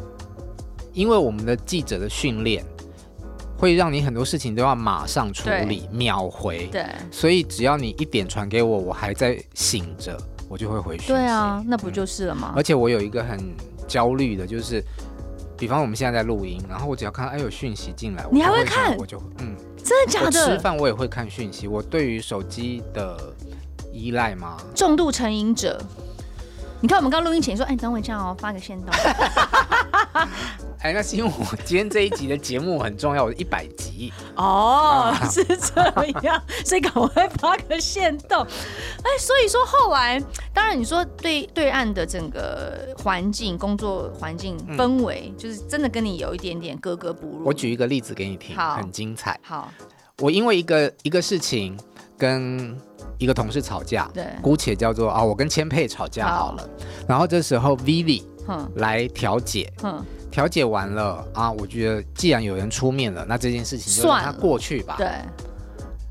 [0.92, 2.64] 因为我们的记者的训练
[3.56, 6.66] 会让你很多事情都要马上处理，秒回。
[6.66, 10.18] 对，所以只要你一点传给我，我还在醒着。
[10.48, 11.08] 我就会回去。
[11.08, 12.52] 对啊，那不就是了吗？
[12.56, 13.38] 而且我有一个很
[13.86, 14.82] 焦虑的，就是，
[15.56, 18.96] 比方我们现在在录音，然后我只要看到哎有讯息进来，你还会看？
[18.96, 20.30] 我就嗯，真的假的？
[20.30, 21.66] 吃饭我也会看讯息。
[21.66, 23.16] 我对于手机的
[23.92, 24.56] 依赖吗？
[24.74, 25.80] 重度成瘾者。
[26.80, 28.94] 你看我们刚录音前说，哎，等我一下哦，发个线动。
[30.80, 35.82] 哎，那是因为我今天这一集的节目很重要，我一百集哦，嗯、 是这
[36.22, 38.42] 样，所以赶快发个线动。
[38.42, 47.44] 哎，所以说后来，当然你说对对岸的整个环境、工作环境氛围，嗯、就是真的跟你有一点点格格不入。
[47.44, 49.40] 我举一个例子给你听，好很精彩。
[49.42, 49.72] 好，
[50.18, 51.76] 我因为一个一个事情
[52.18, 52.78] 跟
[53.18, 56.62] 一个同事吵架，对，姑且叫做啊，我跟千佩吵架好了。
[56.62, 56.68] 好
[57.08, 58.22] 然后这时候 Vivi
[58.76, 60.04] 来调解，嗯。
[60.28, 64.96] 调解完了啊，我觉得既然有人出面了，那这件事情就让它过去吧。
[64.98, 65.08] 对。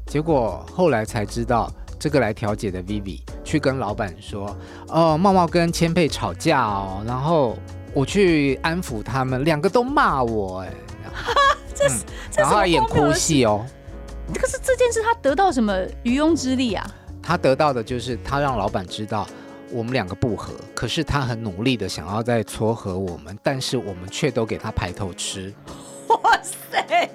[0.08, 4.56] 结果后来才知道，这个来调解的 Vivi 去跟老板说
[4.90, 7.56] ：“哦，茂茂跟千佩吵架哦。”然后
[7.94, 10.74] 我去安抚他们，两个都骂我，哎，
[11.76, 12.04] 这是，
[12.38, 13.64] 然后他演哭戏哦。
[14.34, 16.84] 可是这件事他得到什么渔翁之利啊？
[17.22, 19.28] 他得到的就是他让老板知道。
[19.76, 25.54] 我们两个不合，可是他很努力的想要再撮合我们，但是我们却都给他排头吃。
[26.08, 27.10] 哇塞，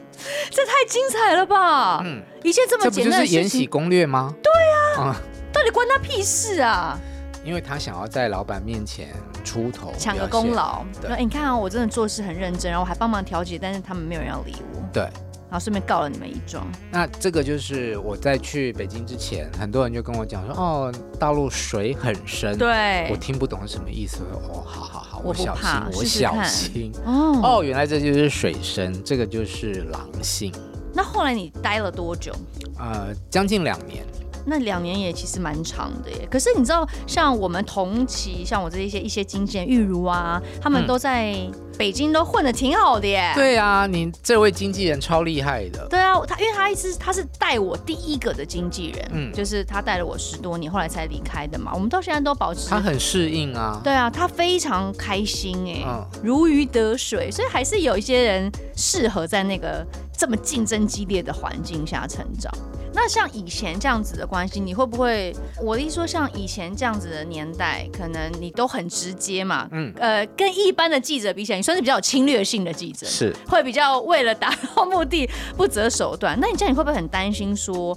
[0.50, 2.02] 这太精彩了吧！
[2.04, 4.34] 嗯，一切这么简单的事情，这不就是《延禧攻略》吗？
[4.42, 4.52] 对
[4.98, 7.00] 啊，嗯，到底关他屁事啊？
[7.42, 9.08] 因为他想要在老板面前
[9.42, 10.84] 出头，抢个功劳。
[11.00, 14.82] 对，欸，你看啊，我真的做事很认真，然后我还帮忙调解，但是他们没有人要理我。
[14.92, 15.08] 对。
[15.50, 16.64] 然后顺便告了你们一状。
[16.92, 22.56] 那这个就是我在去北京之前，很多人就跟我讲说，哦，大陆水很深。
[22.56, 24.22] 对，我听不懂是什么意思。
[24.32, 26.92] 哦，好好好，我小心，我小心。
[27.04, 30.52] 哦哦，原来这就是水深，这个就是狼性。
[30.94, 32.32] 那后来你待了多久？
[32.78, 34.04] 呃，将近两年。
[34.46, 36.26] 那两年也其实蛮长的耶。
[36.30, 41.36] 可是你知道，像我们同期，像我这一些一些经纪人，玉如啊，他们都在
[41.80, 43.32] 北京都混的挺好的耶。
[43.34, 45.88] 对啊，你这位经纪人超厉害的。
[45.88, 51.72] 对啊，他因为他一直他是带我第一个的经纪人，嗯，就是他带了我十多年，后来才离开的嘛。
[51.72, 52.68] 我们到现在都保持。
[52.68, 53.80] 他很适应啊。
[53.82, 59.82] 对啊，他非常开心哎，嗯，如鱼得水，所以还是有一些人适合在那个
[60.14, 62.52] 这么竞争激烈的环境下成长。
[62.92, 65.32] 那像以前这样子的关系，你会不会？
[65.62, 76.36] 我的意思说，像以前这样子的年代，可能你都很直接嘛，嗯，呃，跟一般的记者比起来，你算是比较有侵略性的记者，是会比较为了达到目的不择手段。
[76.40, 77.96] 那你这样，你会不会很担心说，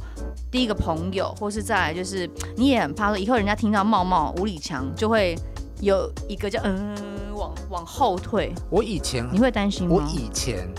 [0.51, 5.35] 第一个朋友，或是再来就是你也很怕说，以后人家听到茂茂吴李强，就会
[5.81, 8.53] 有一个叫嗯、呃，往往后退。
[8.69, 9.95] 我以前你会担心吗？
[9.95, 10.69] 我以前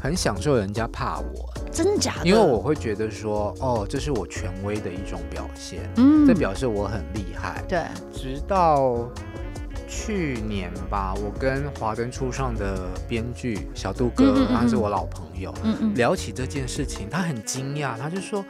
[0.00, 1.52] 很享受人家怕我。
[1.70, 2.26] 真假的？
[2.26, 7.62] 因为我会觉得说，哦，这是我权威的一种表现，嗯这表示我很厉害。
[7.68, 9.08] 对，直到
[9.94, 18.42] 去年吧，我跟华灯初上的编剧小杜哥，嗯嗯嗯嗯他是我老朋友，嗯嗯，聊起这件事情，他很惊讶，他就说，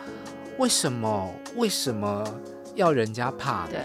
[0.58, 2.24] 为什么为什么
[2.76, 3.66] 要人家怕？
[3.66, 3.80] 对。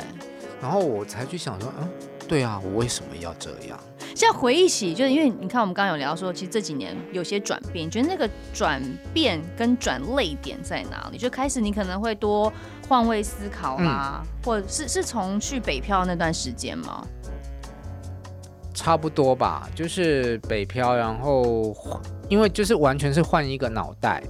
[0.62, 1.89] 然后我才去想说，嗯，
[2.28, 3.78] 对啊，我为什么要这样？
[4.15, 8.82] 现在回忆起，就是因为你看，我们刚刚有聊说，其实这几年有些转变，你觉得那个转
[9.13, 11.17] 变跟转泪点在哪里？
[11.17, 12.54] 就开始你可能会多
[12.88, 17.06] 换位思考啦，嗯、或者是是从去北漂那段时间吗？
[18.78, 21.76] 差不多吧，就是北漂，然后
[22.30, 24.22] 因为就是完全是换一个脑袋，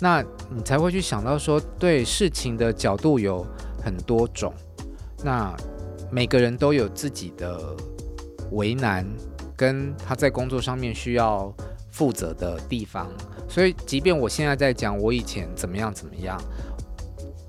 [0.00, 3.46] 那你才会去想到说，对事情的角度有
[3.84, 4.50] 很多种。
[5.22, 5.54] 那
[6.10, 7.76] 每个人都有自己的
[8.52, 9.06] 为难，
[9.54, 11.54] 跟他在工作上面需要
[11.90, 13.06] 负责的地方，
[13.46, 16.40] 所以即便我现在在讲我以前怎么样怎么样，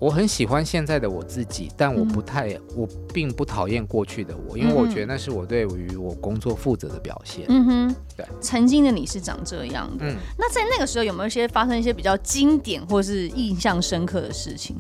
[0.03, 7.45] 我很喜欢现在的我自己，但我不太，嗯、我并不讨厌过去的我，因为我觉得那是我对于我工作负责的表现。
[7.47, 10.03] 嗯哼，对，曾经的你是长这样的。
[10.05, 14.75] 嗯，那在那个时候有没有一些发生一些比较经典或是印象深刻的事情？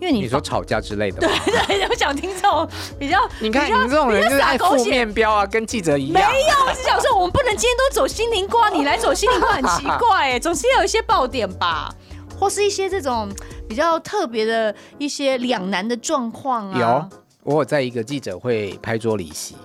[0.00, 1.28] 因为你，你说吵架之类的， 对
[1.66, 2.66] 对，我想听这种
[2.98, 3.18] 比较。
[3.40, 6.14] 你看你们这种人就是爱负面标啊，跟记者一样。
[6.14, 11.94] 没有，我是想说，我们不能今天都走心灵瓜，你来走心灵瓜很奇怪哎，总是要有一些爆点吧，
[12.38, 13.28] 或是一些这种
[13.68, 16.78] 比较特别的一些两难的状况啊。
[16.78, 19.56] 有，我有在一个记者会拍桌离席。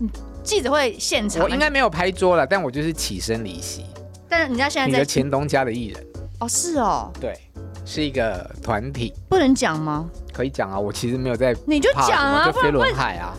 [0.00, 0.08] 嗯，
[0.42, 3.84] 记者会现场，我应该没有拍桌了，但我就是起身离席。
[4.28, 6.06] 但是人家现在在你的前东家的艺人
[6.40, 7.34] 哦，是哦，对。
[7.84, 10.10] 是一个团体，不能讲吗？
[10.30, 13.34] 可以讲啊，我其实没有在，你就讲啊，就飞轮海啊，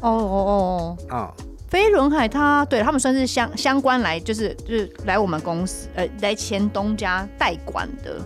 [0.00, 8.20] 哦哦哦哦，嗯，飞轮海他对他们算是相相关来，就是就是来我们公司，呃，来前东家代管的，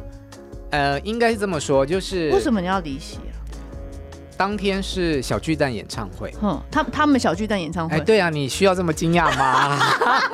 [0.71, 3.21] 呃，应该是这么说，就是为什么你要离席？
[4.37, 9.79] 当天是小巨蛋演唱会，哼，他他们小巨蛋演唱会，哎，对啊，你需要这么惊讶吗？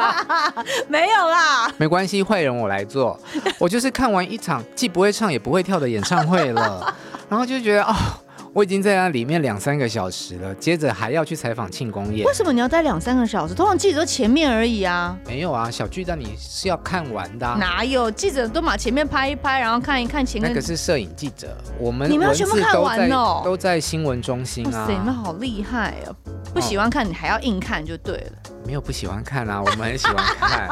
[0.88, 3.20] 没有啦，没关系，坏人我来做，
[3.59, 6.94] 我就是看完一场既不会唱也不会跳的演唱会了，
[7.29, 7.94] 然后就觉得哦。
[8.54, 12.26] 我已经在那里面两三个小时了，接着还要去采访庆功宴。
[12.26, 13.54] 为什么你要待两三个小时？
[13.54, 15.16] 通常记者都前面而已啊。
[15.26, 17.56] 没有啊，小巨蛋你是要看完的啊。
[17.58, 20.50] 哪有记者都把前面拍一拍，然后看一看前面。
[20.50, 24.80] 那个是摄影记者，我们你们要全部看完哦，都在新闻中心啊。
[24.80, 26.12] 哇塞，那好厉害啊！
[26.52, 28.32] 不喜欢看你还要硬看就对了。
[28.50, 30.68] 哦，没有不喜欢看啊，我们很喜欢看。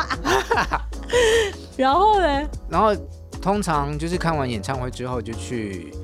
[1.78, 2.48] 然后呢？
[2.68, 2.94] 然后
[3.40, 5.94] 通常就是看完演唱会之后就去。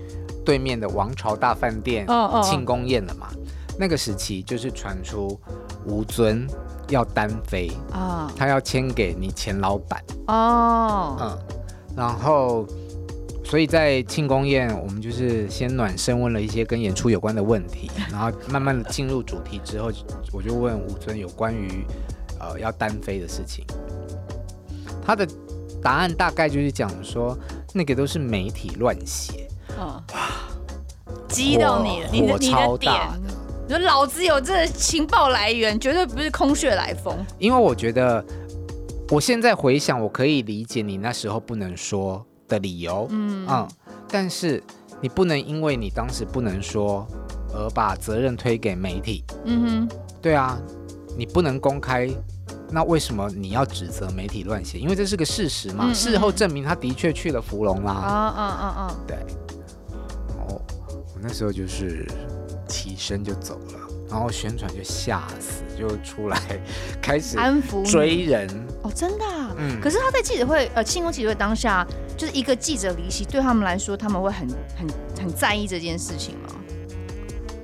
[0.46, 2.06] 对面的王朝大饭店
[2.42, 3.46] 庆功宴了嘛？Oh, oh.
[3.78, 5.38] 那个时期就是传出
[5.84, 6.46] 吴尊
[6.88, 8.38] 要单飞啊，oh.
[8.38, 11.32] 他要签给你前老板哦，oh.
[11.32, 11.38] 嗯，
[11.96, 12.64] 然后
[13.44, 19.90] 所以在庆功宴，我们就是先暖身，问了一些跟演出有关的问题， 然后慢慢的进入主题之后，
[20.32, 21.84] 我就问吴尊有关于
[22.38, 23.64] 呃要单飞的事情，
[25.04, 25.26] 他的
[25.82, 27.36] 答案大概就是讲说
[27.74, 29.45] 那个都是媒体乱写。
[29.78, 30.30] 嗯，哇，
[31.28, 32.92] 激到你了，你的你的点，
[33.68, 37.14] 你说老子有这情报来源，绝对不是空穴来风。
[37.38, 38.24] 因为我觉得，
[39.10, 43.68] 我现在回想，我可以理解你那时候不能说的理由，嗯嗯，
[44.08, 44.62] 但是
[45.00, 47.06] 你不能因为你当时不能说，
[47.52, 49.24] 而把责任推给媒体。
[49.44, 50.58] 嗯哼，对啊，
[51.18, 52.08] 你不能公开，
[52.70, 54.78] 那为什么你要指责媒体乱写？
[54.78, 57.92] 因为这是个事实嘛，嗯嗯，事后证明他的确去了芙蓉啦。
[57.92, 59.16] 啊啊啊啊，对。
[61.20, 62.06] 那时候就是
[62.68, 66.40] 起身就走了，然后宣传就吓死，就出来
[67.00, 68.48] 开始安抚追人
[68.82, 69.80] 哦，真的、啊，嗯。
[69.80, 74.88] 可是他在记者会，呃，庆功记者会当下，就是一个记者离席，对他们来说，他们会很很
[75.24, 76.48] 很在意这件事情吗？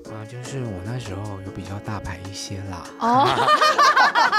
[0.07, 2.85] 啊，就是我那时候有比较大牌一些啦。
[3.01, 3.29] 哦。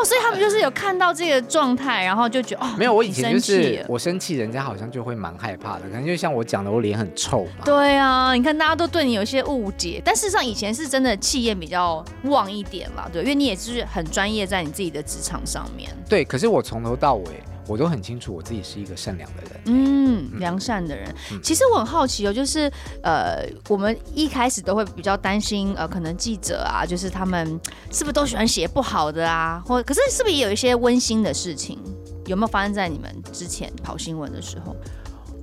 [0.00, 7.64] 哦，所以他们就是有看到这个状态，然后就觉得哦，没有，我以前就是我生气，人家好像就会蛮害怕的，可能就像我讲的，我脸很臭嘛。
[7.64, 15.90] 对啊，你看大家都对你有些误解，但事实上以前是真的气焰比较旺一点啦，对，因为你也是很专业在你自己的职场上面。
[16.08, 17.24] 对，可是我从头到尾。
[17.70, 21.08] 我都很清楚，我自己是一个善良的人，嗯，良善的人。
[21.30, 22.68] 嗯、其实我很好奇哦，就是
[23.00, 27.46] 呃，我们一开始都会比较担心，呃，可能记者啊，就是他们
[27.92, 29.62] 是不是都喜欢写不好的啊？
[29.64, 31.78] 或可是是不是也有一些温馨的事情？
[32.26, 34.74] 有没有发生在你们之前跑新闻的时候？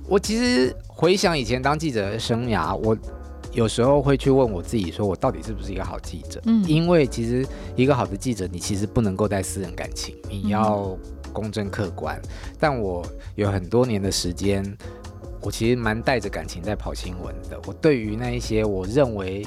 [0.06, 2.94] 我其实回想以前当记者的生涯，我
[3.52, 6.42] 有时候会去问我自己，说我到底是不是一个好记者？
[6.44, 10.94] 嗯，因为其实一个好的记者，你其实不能够带私人感情，你要。
[11.32, 12.20] 公正客观，
[12.58, 13.04] 但我
[13.34, 14.64] 有很多年的时间，
[15.40, 17.60] 我其实蛮带着感情在跑新闻的。
[17.66, 19.46] 我对于那一些我认为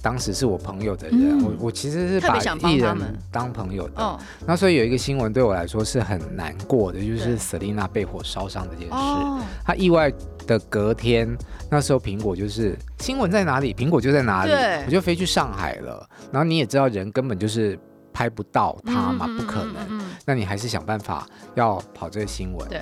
[0.00, 2.96] 当时是我朋友的人，嗯、我我其实是把艺人
[3.32, 4.02] 当朋友的。
[4.02, 8.94] 哦、那所以有一个新闻对我来说是很难过的，就是 Selina 被火烧伤这件事。
[8.94, 10.12] 哦、他意外
[10.46, 11.36] 的隔天，
[11.70, 14.52] 那时候苹果就是新闻在哪里，苹果就在哪里，
[14.86, 16.08] 我就飞去上海了。
[16.30, 17.78] 然后你也知道，人根本就是。
[18.14, 20.00] 拍不到他嘛，不可能。
[20.24, 22.68] 那你还是想办法要跑这个新闻。
[22.68, 22.80] 对。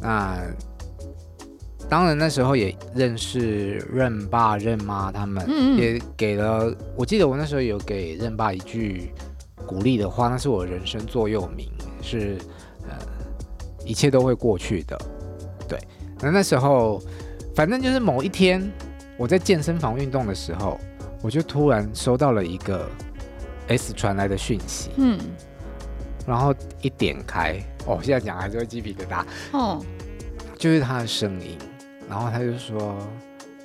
[0.00, 0.40] 那
[1.88, 5.44] 当然那时候也认识任爸任妈他们，
[5.76, 6.72] 也给了。
[6.96, 9.12] 我记得我那时候有给任爸一句
[9.66, 11.68] 鼓励的话，那是我人生座右铭，
[12.00, 12.38] 是
[12.88, 12.96] 呃，
[13.84, 14.96] 一切都会过去的。
[15.68, 15.78] 对。
[16.20, 17.02] 那那时候，
[17.56, 18.70] 反正就是某一天
[19.18, 20.78] 我在健身房运动的时候，
[21.22, 22.88] 我就突然收到了一个。
[23.68, 25.18] S 传来的讯息，嗯，
[26.26, 29.82] 然后一点开，哦，现在讲还是会鸡皮疙瘩，哦，
[30.58, 31.56] 就是他的声音，
[32.08, 32.96] 然后他就说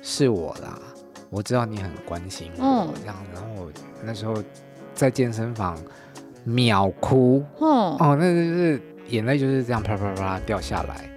[0.02, 0.78] 是我啦，
[1.28, 3.72] 我知道你很关心我，哦、这样，然后我
[4.02, 4.34] 那时候
[4.94, 5.78] 在健身房
[6.44, 11.10] 秒哭，哦，哦，那就是眼泪就是这样啪啪啪掉下来，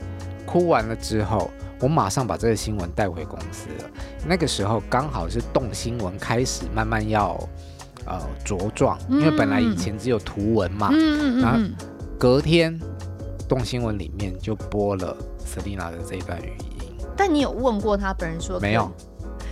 [0.45, 3.89] 哭完了之后，我马上把这个新闻带回公司了，
[4.27, 7.39] 那个时候刚好是动新闻开始慢慢要。
[8.05, 11.59] 呃，茁壮，因为本来以前只有图文嘛，嗯、然后
[12.17, 12.79] 隔天
[13.47, 16.89] 动新闻里面就播了 Selina 的这一段语音。
[17.15, 18.91] 但你有问过他本人说没有？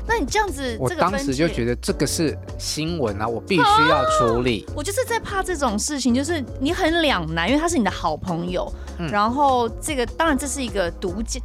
[0.08, 4.66] 那你这样子，我当时就觉得这个是新闻啊，我必须要处理。
[4.76, 11.40] 我就是在怕这种事情，就是你很两难，因为他是你的好朋友，嗯、然后这个当然这是一个独家。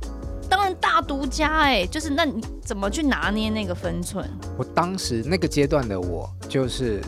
[0.81, 4.29] 大独家哎、欸，就是那你怎么去拿捏那个分寸？
[4.57, 7.01] 我当时那个阶段的我，就是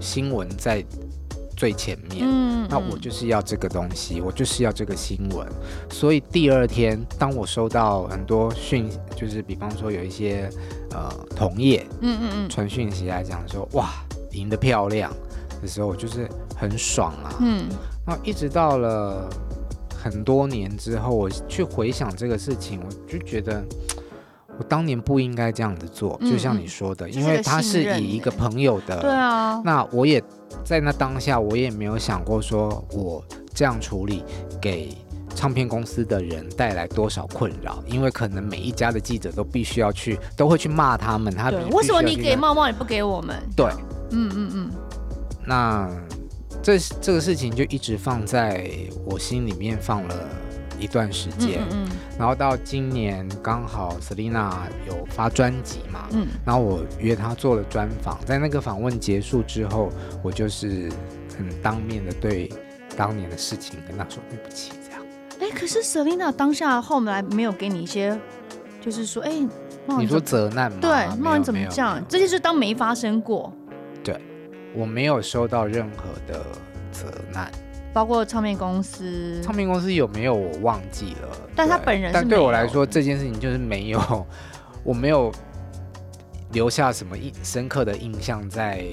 [0.00, 0.84] 新闻在
[1.56, 5.46] 最前面，嗯，那我就是要这个东西，我就是要这个新闻。
[5.90, 10.50] 所以第二天，当我收到很多讯，就是比方说有一些
[10.90, 13.90] 呃同业，嗯嗯嗯，传讯息来讲说哇
[14.32, 15.12] 赢得漂亮
[15.62, 17.68] 的时候，我就是很爽啊，嗯，
[18.06, 19.28] 那一直到了。
[20.04, 23.64] 很多年之后，我去回想这个事情，我就觉得
[24.58, 26.18] 我当年不应该这样子做。
[26.20, 29.62] 嗯、就像你说的，因为他是以一个朋友的，对啊。
[29.64, 30.22] 那我也
[30.62, 33.24] 在那当下，我也没有想过说我
[33.54, 34.22] 这样处理
[34.60, 34.94] 给
[35.34, 41.34] 唱片公司的人带来多少困扰，因为可能每一家的记者都必须要去，都会去骂他们。
[41.34, 43.42] 他为什么你给茂茂，你不给我们？
[43.56, 43.64] 对，
[44.10, 44.70] 嗯嗯嗯。
[45.46, 45.88] 那。
[46.64, 48.68] 这这个事情就一直放在
[49.04, 50.28] 我心里面放了
[50.80, 51.86] 一段时间，嗯
[52.18, 54.50] 然后到今年刚好 Selina
[54.88, 59.90] 有发专辑嘛，嗯，然后我约她做了专访，在那个访问结束之后，
[60.22, 60.90] 我就是
[61.36, 62.50] 很当面的对
[62.96, 65.02] 当年的事情跟她说对不起，这样。
[65.40, 68.18] 哎，可是 Selina 当下后来没有给你一些，
[68.80, 69.32] 就是说，哎，
[69.98, 70.78] 你说责难吗？
[70.80, 70.90] 对，
[71.20, 72.02] 那你怎么这样？
[72.08, 73.52] 这件事当没发生过。
[74.74, 76.44] 我没有收到任何的
[76.90, 77.50] 责难，
[77.92, 79.40] 包括唱片公司。
[79.42, 84.26] 唱片公司有没有我忘记了，但他本人是，但对我来说这件事情就是没有，
[84.82, 85.32] 我没有
[86.52, 88.84] 留下什么印深刻的印象在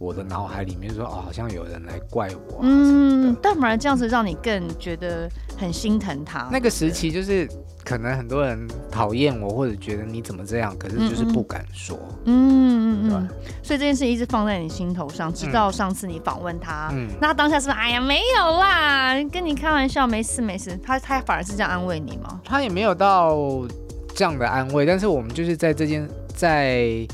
[0.00, 2.62] 我的脑海里面，说哦，好像有人来怪我啊。
[2.62, 6.48] 嗯，但反而这样子让你更觉得很心疼他。
[6.50, 7.48] 那个时期就是。
[7.82, 11.98] 可能很多人讨厌我，或者觉得你怎么这样，可是就是不敢说。
[12.26, 13.52] 嗯嗯嗯，对。
[13.62, 17.78] 所以这件事一直放在你心头上，直到上次你访问他，嗯，那他当下是不是？
[17.78, 20.78] 哎呀，没有啦，跟你开玩笑，没事没事。
[20.82, 22.38] 他他反而是这样安慰你吗？
[22.44, 23.34] 他也没有到
[24.14, 27.08] 这样的安慰，但是我们就是在这件在。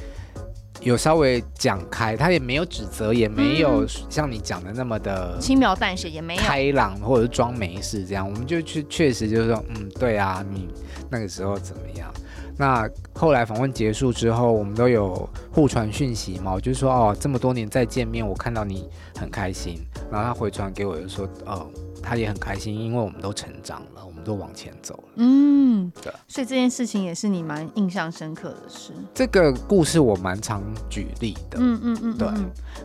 [0.80, 8.28] 有稍微讲开，他也没有指责，也没有像你讲的那么的轻描淡写，也没有开朗或者是装没事这样。
[8.28, 10.68] 我们就去确实就是说，嗯，对啊，你
[11.10, 12.12] 那个时候怎么样？
[12.58, 19.84] 那后来访问结束之后，我们都有互传讯息嘛，我就说哦，这么多年再见面，我看到你很开心。
[20.10, 21.66] 然后他回传给我，就说哦，
[22.06, 24.04] 他也很开心，因为我们都成长了。
[24.06, 28.92] 我们都往前走了，嗯，对，所以这件事情也是你蛮印象深刻的事。
[29.12, 32.28] 这个故事我蛮常举例的，嗯嗯嗯，对。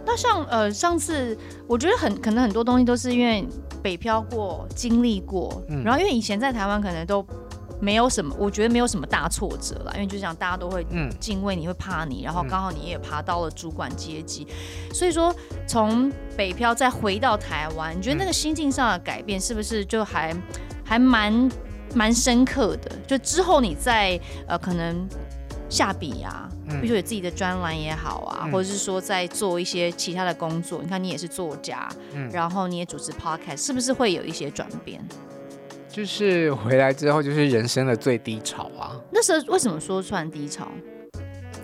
[0.05, 3.47] 那像呃上次，我觉得很可能很多东西都是因为
[3.81, 7.25] 北漂过、经历过，嗯、然后因为以前在台湾可能都。
[7.81, 10.85] 没有什么，我觉得没有什么大挫折了，因为就这样，大家都会
[11.19, 14.47] 敬畏你，会怕你，然后刚好你也爬到了主管阶级，
[14.93, 15.35] 所以说
[15.67, 20.33] 从北漂再回到台湾，你觉得那个心境上的改变是不是就还
[20.85, 21.51] 还蛮
[21.95, 22.91] 蛮深刻的？
[23.07, 25.09] 就之后你在呃可能
[25.67, 30.81] 下笔啊，嗯、比如说有自己的专栏也好啊，嗯、或者是说在做一些其他的工作。
[30.83, 35.01] 你看，你也是作家，嗯，然后你也主持 podcast，是不是会有一些转变？
[35.91, 38.95] 就是回来之后，就是人生的最低潮啊。
[39.11, 40.67] 那时候为什么说算低潮？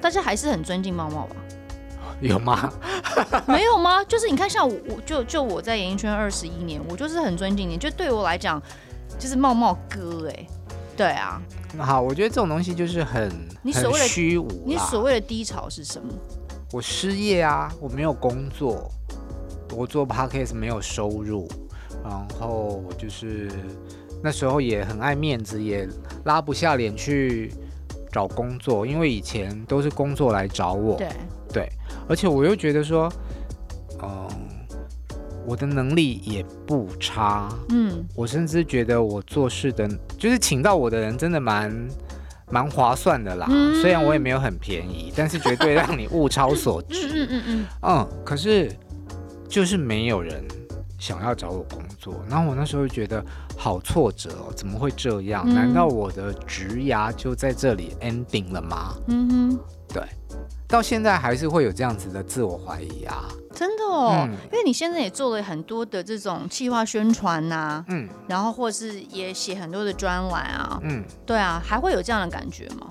[0.02, 1.36] 大家还是很尊敬茂茂吧？
[2.20, 2.72] 有吗？
[3.48, 4.04] 没有吗？
[4.04, 7.78] 就是你看，像我，我就就我在演艺圈二十一年，我就是很尊敬你。
[7.78, 8.62] 就对我来讲，
[9.18, 10.48] 就是茂茂哥哎、欸，
[10.98, 11.42] 对啊。
[11.78, 14.48] 好，我觉得这种东西就是很你所谓的虚无。
[14.66, 16.12] 你所谓的低潮是什么？
[16.74, 18.92] 我失业啊，我没有工作，
[19.74, 21.48] 我做 podcast 没有收入，
[22.04, 23.50] 然后我就是。
[24.24, 25.88] 那时候也很爱面子，也
[26.26, 27.52] 拉不下脸去
[28.12, 30.98] 找工作，因为以前都是工作来找我。
[30.98, 31.08] 对
[31.54, 31.70] 对，
[32.10, 33.12] 而且我又觉得说，
[34.02, 34.30] 嗯、呃，
[35.46, 37.50] 我的能力也不差。
[37.70, 39.88] 嗯，我甚至觉得我做事的，
[40.18, 41.88] 就是请到我的人真的蛮
[42.52, 43.48] 蛮划算的啦。
[43.50, 47.08] 嗯、虽然我也没有很便宜，但是绝对让你物超所值。
[47.14, 47.66] 嗯嗯嗯嗯。
[47.82, 48.72] 嗯，可是
[49.48, 50.44] 就是没有人。
[51.00, 53.24] 想要找我工作，然后我那时候就觉得
[53.56, 55.44] 好挫折哦，怎么会这样？
[55.48, 58.96] 嗯、难道我的职涯就在这里 ending 了吗？
[59.08, 59.60] 嗯哼，
[59.94, 60.04] 对，
[60.68, 63.26] 到现在还是会有这样子的自我怀疑啊。
[63.54, 72.88] 真的哦，嗯、因为你现在也做了很多的这种企划宣传呐、啊，嗯，然后或是也写很多的专栏啊，嗯，对啊，还会有这样的感觉吗？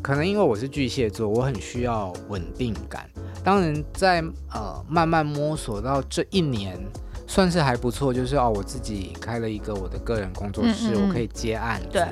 [0.00, 3.08] 可能因为我是巨蟹座，我很需要稳定感。
[3.44, 4.22] 当然在，
[4.52, 6.78] 呃慢慢摸索到这一年，
[7.26, 8.12] 算是还不错。
[8.14, 11.80] 就是哦，我自己开了一个我的个人工作室，嗯嗯，我可以接案。
[11.90, 12.04] 对。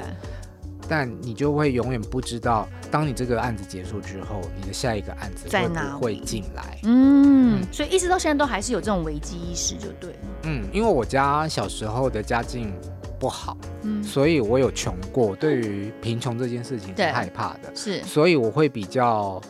[0.88, 6.80] 但你就会永远不知道，当你这个案子结束之后，你的下一个案子会不会进来？
[6.82, 10.16] 嗯，嗯，所以一直到现在都还是有这种危机意识，就对。
[10.42, 12.72] 嗯，因为我家小时候的家境
[13.20, 15.36] 不好，嗯，所以我有穷过。
[15.36, 19.40] 对于贫穷这件事情是害怕的，是，所以我会比较。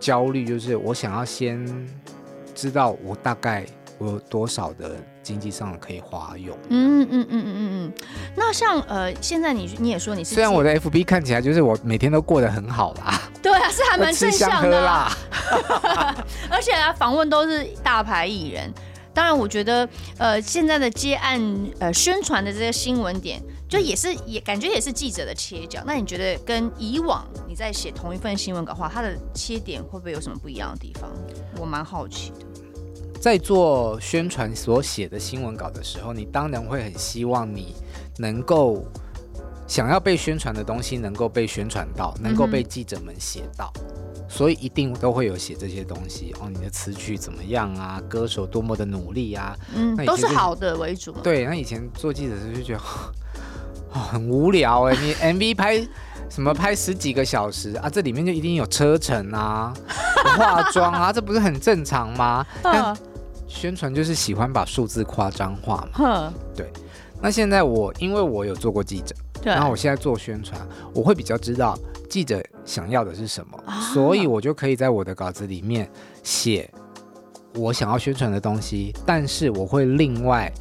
[0.00, 1.66] 焦虑就是我想要先
[2.54, 3.64] 知道我大概
[3.98, 6.56] 我有多少的经济上可以花用。
[6.68, 7.92] 嗯嗯嗯嗯嗯嗯。
[8.36, 13.20] 那像呃，现在你你也说你是，虽然我的 FB 看起来就是我每天都过得很好啦。
[13.42, 15.10] 对啊，是还蛮 正向的啦。
[15.82, 16.16] 啦
[16.50, 18.72] 而且啊，访问都是大牌艺人。
[19.12, 19.88] 当然，我觉得
[20.18, 21.40] 呃，现在的接案
[21.78, 23.40] 呃宣传的这些新闻点。
[23.74, 31.10] 就也是也感觉也是记者的切角，那你觉得跟以往你在写同一份新闻稿的话，它的切点会不会有什么不一样的地方？
[31.58, 32.46] 我蛮好奇的。
[33.20, 37.74] 在做宣传所写的新闻稿的时候，你当然会很希望你
[38.18, 38.84] 能够
[39.66, 46.50] 想要被宣传的东西能够被宣传到，能够被记者们写到，嗯、所以一定都会有写这些东西哦。
[46.52, 48.00] 你的词曲怎么样啊？
[48.08, 49.56] 歌手多么的努力啊？
[49.74, 51.10] 嗯，都是好的为主。
[51.22, 52.78] 对，那以前做记者的时候就觉得。
[52.78, 52.82] 哦，
[53.98, 54.96] 很无聊哎！
[55.00, 55.88] 你 MV 拍
[56.28, 57.88] 什么拍十几个小时啊？
[57.88, 59.72] 这里面就一定有车程啊、
[60.36, 62.44] 化妆啊，这不是很正常吗？
[62.62, 62.96] 但
[63.46, 66.32] 宣传就是喜欢把数字夸张化嘛。
[66.56, 66.70] 对。
[67.20, 70.60] 那现在我因为我有做过记者，然后我现在做宣传，
[70.92, 71.78] 我会比较知道
[72.10, 73.58] 记者想要的是什么，
[73.94, 75.88] 所以我就可以在我的稿子里面
[76.22, 76.68] 写
[77.54, 80.52] 我想要宣传的东西，但是我会另外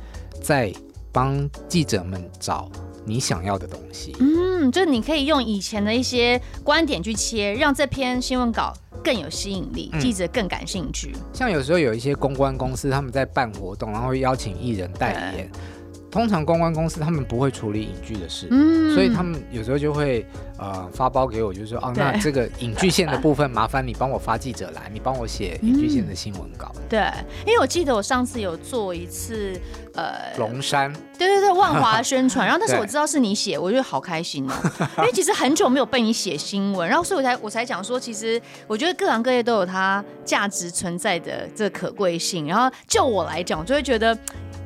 [0.42, 0.72] 再
[1.12, 2.70] 帮记者们找。
[3.06, 8.74] 你想要的东西，嗯，就是你可以用以前的一些观点去切，让这篇新闻稿
[9.04, 11.14] 更有吸引力，记者更感兴趣。
[11.34, 15.52] 像有时候有一些公关公司，他们在办活动，然后会邀请艺人代言。
[16.14, 20.24] 通常公关公司他们不会处理影剧的事，嗯，所以他们有时候就会
[20.60, 26.72] 呃发包给我，就是说哦，那这个影剧线的部分麻烦你帮我发记者来，你帮我写影剧线的新闻稿。
[26.88, 27.10] 对，
[27.48, 29.60] 因为我记得我上次有做一次
[29.96, 34.54] 呃龙山，对对对，万华宣传， 然后但是我知道是你写，我觉得好开心哦，
[35.00, 44.16] 因为其实很久没有被你写新闻，然后所以我才我才讲说，其实我觉得各行各业都有它价值存在的这可贵性，然后就我来讲，我就会觉得。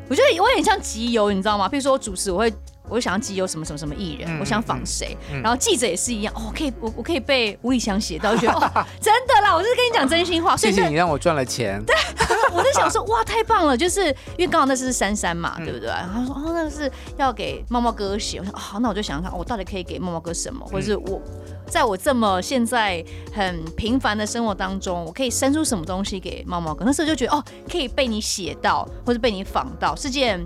[0.10, 1.68] 我觉得我有点像集邮，你知道吗？
[1.68, 2.54] 比如说我主持，我会，
[2.90, 11.84] 我就想要集邮什么什么什么艺人，嗯、我想仿谁，嗯、然后记者也是一样，哦，可以，我我可以被吴以翔写到，就觉得 哦，真的啦，我是跟你讲真心话， 谢谢你让我赚了钱。
[11.86, 11.96] 对，
[12.54, 14.08] 我在想说，哇，太棒了，就是
[14.38, 15.88] 因为刚好那是珊珊嘛，嗯、对不对？
[15.90, 21.22] 然后他说，哦，那个是要给猫猫哥写，我说，好、哦，那我就想想看，我到底可以给猫猫哥什么，或者是我。
[21.70, 26.86] 在我这么现在很平凡的生活当中，我可以生出什么东西给猫猫哥？
[26.86, 30.40] 那时候就觉得哦，可以被你写到，或者被你仿到，是件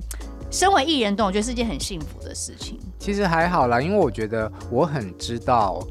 [0.52, 2.78] 身为艺人，我觉得是件很幸福的事情。
[3.00, 5.82] 其实还好啦，因为我觉得我很知道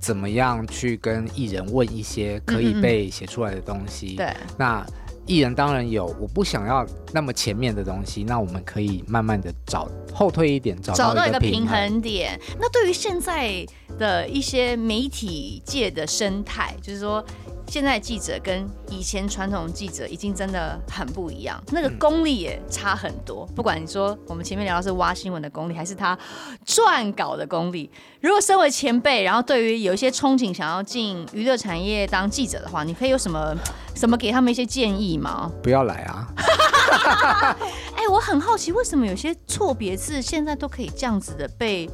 [0.00, 4.14] 怎么样去跟艺人问一些可以被写出来的东西。
[4.16, 4.86] 对，那。
[5.30, 12.40] 艺人当然有，我不想要那么前面的东西，那我们可以慢慢的找后退一点，找找到一个平衡点。
[12.58, 13.62] 那对于现在
[13.98, 17.22] 的一些媒体界的生态，就是说。
[17.68, 23.46] 现在记者跟以前传统记者已经真的很不一样，那个功力也差很多。
[23.54, 26.18] 不管你说我们前面聊的是挖新闻的功力，还是他
[26.66, 27.90] 撰稿的功力，
[28.22, 33.54] 如果身为前辈，然后对于有一些憧憬想要进娱乐产业当记者的话，你可以有什么
[33.94, 35.52] 什么给他们一些建议吗？
[35.62, 36.26] 不要来啊！
[37.94, 41.88] 哎、欸，我很好奇，为什么有些错别字现在都可以这样子的被，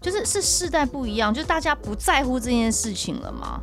[0.00, 3.60] 就是是世代不一样，就是大家不在乎这件事情了吗？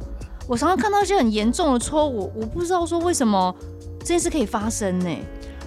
[0.47, 3.55] 我常常看到一些很严重的错误，我不知道说为什么
[3.99, 5.17] 这件事可以发生呢？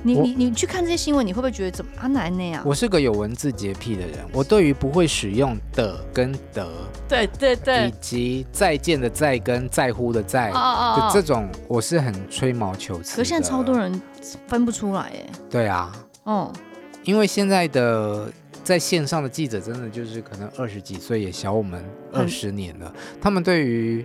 [0.06, 2.62] 你你你去看这些新闻，你会不会觉得怎么阿南那样？
[2.66, 6.68] 我是个有文字洁癖的人，我对于不会使用的跟的，
[7.08, 13.16] 对对对，以及再见的再跟在乎的在的这种，我是很吹毛求疵。
[13.16, 13.98] 可是现在超多人
[14.46, 15.26] 分不出来耶。
[15.48, 15.90] 对啊，
[16.24, 16.52] 哦，
[17.04, 18.30] 因为现在的
[18.62, 24.04] 在线上的记者真的就是可能二十几岁，也小我们二十年了，他们对于。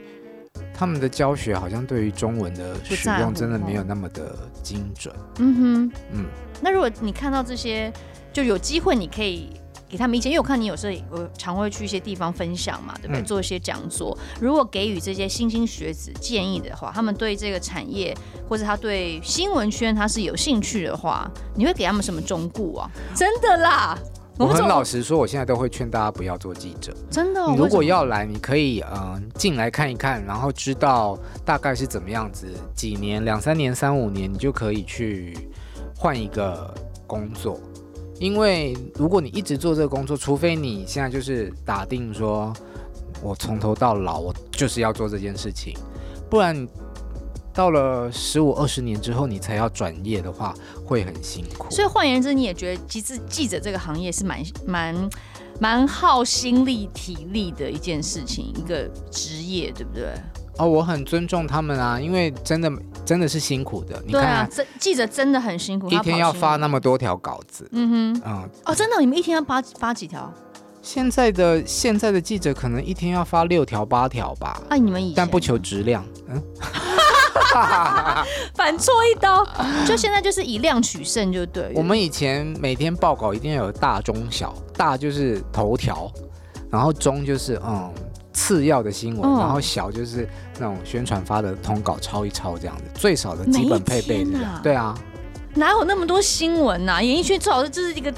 [0.80, 5.14] 他们的教学好像对于中文的使用真的没有那么的精准。
[5.40, 6.26] 嗯哼，嗯。
[6.62, 7.92] 那如果你看到这些，
[8.32, 9.50] 就有机会你可以
[9.90, 13.22] 给他们意见，因为我看你有时候我常会去一些地方分享嘛，对不对？
[13.22, 14.18] 嗯、做一些讲座。
[14.40, 18.16] 如果给予这些新兴学子建议的话，他们对这个产业
[18.48, 22.90] 或者他对新闻圈他是有兴趣的话，你会给他们什么忠告啊？
[23.14, 23.98] 真的啦。
[24.40, 26.96] 我很老实说，我现在都会劝大家不要做记者。
[27.12, 32.48] 真的，哦，你如果要来，你可以嗯进来看一看，然后知道大概是怎么样子。
[32.74, 35.38] 几年、两三年、三五年，你就可以去
[35.94, 36.74] 换一个
[37.06, 37.60] 工作。
[38.18, 42.54] 因为如果你一直做这个工作，除非你现在就是打定说，
[43.22, 45.76] 我从头到老我就是要做这件事情，
[46.30, 46.66] 不然。
[47.54, 50.54] 到了十五二十年之后，你才要转业的话，
[50.86, 51.70] 会很辛苦。
[51.70, 55.10] 所以换言之，你也觉得其实记者这个行业是蛮蛮
[55.60, 60.14] 蛮耗心力体力的一件事情，一个职业，对不对？
[60.58, 62.72] 哦，我很尊重他们啊，因为真的
[63.06, 64.02] 真的是辛苦的。
[64.06, 67.68] 你看啊，这记者真的很辛苦，一天要发那么多条稿子。
[67.72, 70.32] 嗯哼，嗯，哦，真的，你们一天要发发几条？
[70.82, 74.62] 现在的现在的记者可能一天要发六条八条吧。
[74.70, 76.42] 哎、啊，你们以前，但不求质量，嗯。
[78.56, 79.46] 反戳一刀，
[79.86, 81.72] 就现在就是以量取胜，就对。
[81.76, 86.12] 我们以前每天报稿一定要有大、中、小，大就是头条，
[86.72, 87.92] 然后中就是嗯
[88.34, 90.28] 次要的新闻，嗯、然后小就是
[90.60, 94.40] 那种宣传发的通稿抄一抄这样子，最少的基本配备的。
[94.40, 94.98] 啊对啊，
[95.56, 97.02] 哪有那么多新闻呐、啊？
[97.02, 98.14] 演艺圈最好的就是一个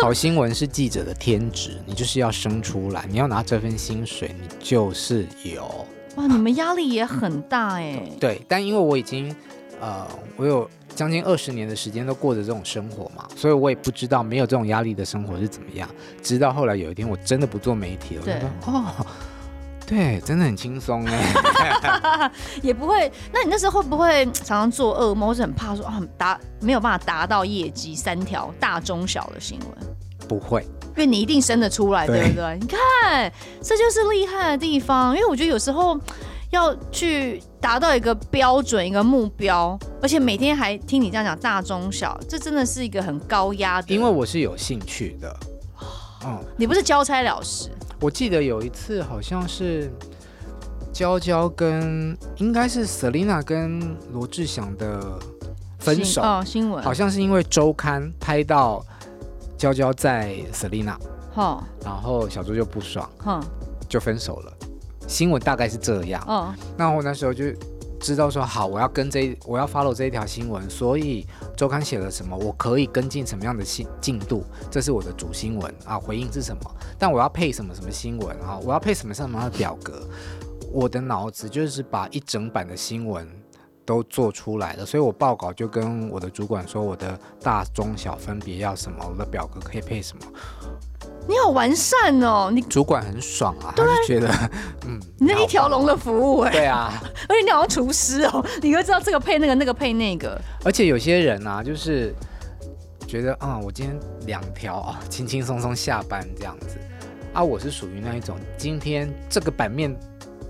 [0.00, 5.86] 好新闻是记者的天职，你就是要生出来，你要拿这份薪水，你就是有。
[6.16, 8.00] 哇，你们压力也很大哎。
[8.20, 9.34] 对，但因为我已经，
[9.80, 10.06] 呃，
[10.36, 15.88] 我有将近二十年的时间都过着这种生活嘛，所以我也不知道没有这种压力的生活是怎么样。
[16.22, 19.06] 直到后来有一天，我真的不做媒体了，对我说哦，
[19.86, 22.30] 对，真的很轻松哎。
[22.62, 30.28] 也不会，那你那时候会不会常常做噩梦，或是很怕说啊达没有办法达到业绩三条大中小的新闻？
[30.28, 30.64] 不会。
[30.96, 32.58] 因为你一定生得出来，对，对不对？
[32.60, 35.12] 你看，这就是厉害的地方。
[35.12, 35.98] 因为我觉得有时候
[36.50, 43.92] 要去达到一个标准、一个目标，而且每天还听你这样讲大中小，这真的是一个很高压的。
[43.92, 45.36] 因为我是有兴趣的，
[46.24, 47.70] 嗯，你不是交差了事。
[48.00, 49.92] 我记得有一次好像是
[50.92, 55.18] 娇娇跟应该是 Selina 跟罗志祥的
[55.80, 58.80] 分手哦，新闻好像是因为周刊拍到。
[59.64, 60.94] 娇娇在 Selina，
[61.82, 63.08] 然后小猪就不爽，
[63.88, 64.52] 就分手了。
[65.06, 66.22] 新闻大概是这样。
[66.26, 67.46] 哦，那我那时候就
[67.98, 75.98] 知道说，好，我要跟这，我要 follow 这一条新闻，所以周刊写了什么，我可以跟进什么样的进进度，这是我的主新闻啊。
[75.98, 76.70] 回应是什么？
[76.98, 78.58] 但我要配什么什么新闻啊？
[78.62, 80.06] 我要配什么什么样的表格？
[80.70, 83.26] 我的脑子就是把一整版的新闻。
[83.84, 90.22] 都做出来了，所以我报告就跟我的主管说，我的大中小分别要什么，我的表格可以配什么。
[91.26, 94.28] 你好完善哦，你主管很爽啊，对他就觉得，
[94.86, 96.92] 嗯，你那一条龙的服务哎，对啊，
[97.28, 100.40] 而且你好像厨师哦，你会知道这个配那个，那个配那个。
[100.64, 102.14] 而且有些人啊，就是
[103.06, 106.78] 觉得啊、嗯，我今天两条啊，轻轻松松下班这样子
[107.32, 109.94] 啊，我是属于那一种，今天这个版面。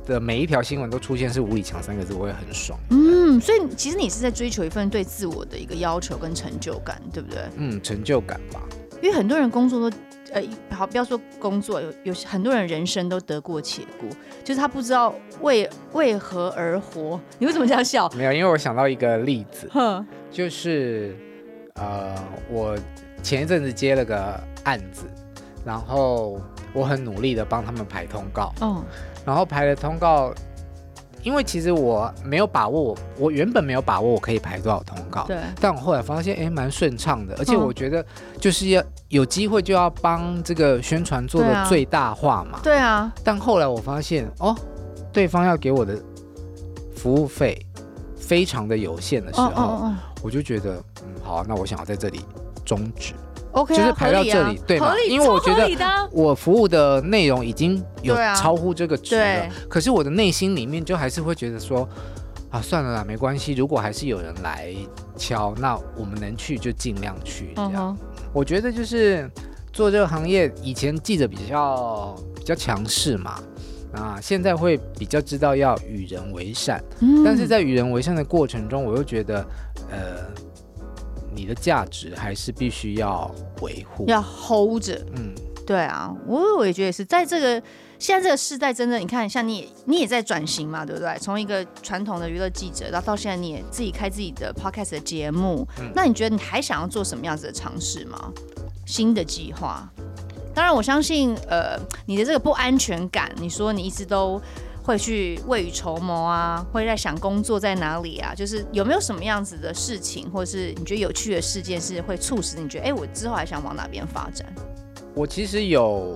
[0.06, 2.78] 的每一条新闻都出现是吴以强三个字，我也很爽。
[2.90, 7.42] 嗯，所以其实你是在追求一份对自我的一个要求跟成就感，对不对？
[7.56, 8.60] 嗯，成就感吧。
[9.02, 9.96] 因为很多人工作都，
[10.32, 14.08] 呃，好，不要说工作，有有很多人人生都得过且过，
[14.42, 17.20] 就是他不知道为为何而活。
[17.38, 18.08] 你为什么这样笑？
[18.16, 21.16] 没有，因为我想到一个例子，呵就是
[21.74, 22.14] 呃，
[22.50, 22.76] 我
[23.22, 25.04] 前一阵子接了个案子，
[25.64, 26.40] 然后。
[26.76, 28.84] 我很努力的帮他们排通告，嗯，
[29.24, 30.32] 然后排了通告，
[31.22, 38.04] 因为其实我没有把握我，我原本没有把握我可以排多少通告，对，但我后来发现，哎，蛮顺畅的，而且我觉得
[38.38, 44.54] 就是要有机会就要帮这个宣传做的最大化嘛，对啊，但后来我发现，哦，
[45.12, 45.98] 对方要给我的
[46.96, 47.58] 服务费
[48.18, 49.90] 非常的有限的时候，
[50.22, 52.20] 我就觉得，嗯，好啊，那我想要在这里
[52.64, 53.14] 终止。
[53.54, 54.92] OK，就是排到这里，对吗？
[55.08, 61.88] 因为我觉得我服务的内容已经有超乎这个值了，可是我的内心里面就还是会觉得说，
[62.50, 63.52] 啊，算了啦，没关系。
[63.54, 64.74] 如果还是有人来
[65.16, 67.52] 敲，那我们能去就尽量去。
[67.54, 67.96] 这样，
[68.32, 69.30] 我觉得就是
[69.72, 73.40] 做这个行业，以前记者比较比较强势嘛，
[73.92, 76.82] 啊，现在会比较知道要与人为善，
[77.24, 79.46] 但是在与人为善的过程中，我又觉得，
[79.92, 80.26] 呃。
[81.34, 83.30] 你的价值还是必须要
[83.60, 84.94] 维护，要 hold 着。
[85.16, 85.34] 嗯，
[85.66, 87.62] 对啊，我我也觉得是在这个
[87.98, 91.16] 现在这个时代，真的，你看，像你你也在转型嘛，对不对？
[91.18, 98.32] 从一个传统的娱乐记者，然后到现在你也自己开自己的 podcast 的节目，嗯，那你觉得你还想要做什么样子的尝试吗？
[98.86, 99.88] 新的计划？
[100.54, 104.40] 当然，我相信，呃，你的这个不安全感，你说你一直都。
[104.84, 108.34] 会去未雨绸缪啊，会在想工作在哪里啊？
[108.34, 114.46] 就是有没有什么样子的事情，或者是你觉得有趣的事件，是会促使你觉得，哎，我之后还想往哪边发展？
[115.14, 116.14] 我其实有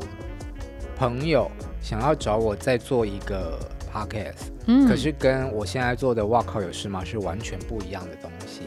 [0.96, 1.50] 朋友
[1.80, 3.58] 想要找我再做一个
[3.90, 8.60] podcast，嗯，可是跟我现在做的哇靠有事吗是完全不一样的东西。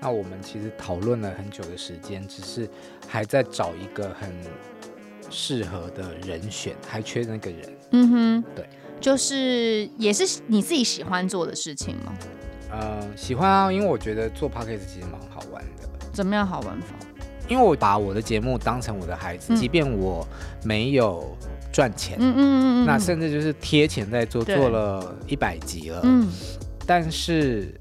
[0.00, 2.70] 那我们其实讨论了很久的时间，只是
[3.08, 4.32] 还在找一个很
[5.28, 7.76] 适合的人选，还缺那个人。
[7.90, 8.64] 嗯哼，对。
[9.00, 12.12] 就是也是你自己喜欢做的事情吗？
[12.70, 15.88] 呃，喜欢啊，因为我觉得做 podcast 其实蛮好玩的。
[16.12, 16.94] 怎么样好玩法？
[17.48, 20.24] 因为我把我的节目当成我的孩子，嗯、即便我
[20.62, 21.36] 没有
[21.72, 26.28] 赚钱，嗯嗯嗯，那甚至就是贴钱在做，做了一百集了，嗯，
[26.86, 27.74] 但是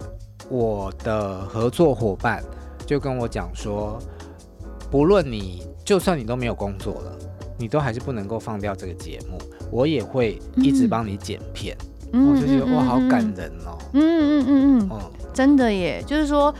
[0.49, 2.43] 我的合作伙伴
[2.85, 3.99] 就跟我讲说，
[4.89, 7.15] 不论你就算你都没有工作了，
[7.57, 9.37] 你都还是不能够放掉这个节目。
[9.71, 11.77] 我也会一直帮你剪片，
[12.13, 13.77] 嗯、我就觉得、嗯、哇，好感人哦。
[13.93, 15.01] 嗯嗯嗯嗯，嗯
[15.33, 16.53] 真的耶，就是说，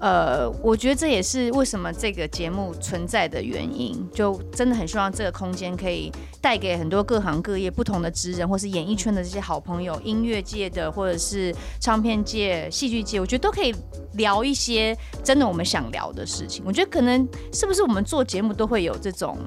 [0.00, 3.96] 呃，我觉得这也是为什么这个节目存在的原因。
[4.12, 13.72] 就真的很希望这个空间可以带给很多各行各业不同的职人，或是演艺圈的这些好朋友，音乐界的，或者是唱片界、戏剧界，我觉得都可以
[14.14, 16.64] 聊一些真的我们想聊的事情。
[16.66, 19.38] 我觉得可能是不是我们做节目都会有这种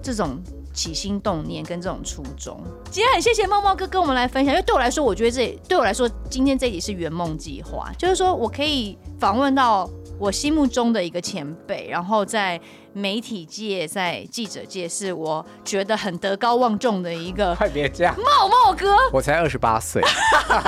[0.00, 0.38] 这种。
[0.74, 2.60] 起心动念跟这种初衷，
[2.90, 12.60] 今天很谢谢猫猫哥跟我们来分享，因为对我来说，我觉得这对我来说，今天这一集是圆梦计划，就是说我可以访问到我心目中的一个前辈，然后在。
[12.94, 20.00] 媒体界在记者界是我觉得很德高望重的一个，快别这样，茂茂哥，我才二十八岁，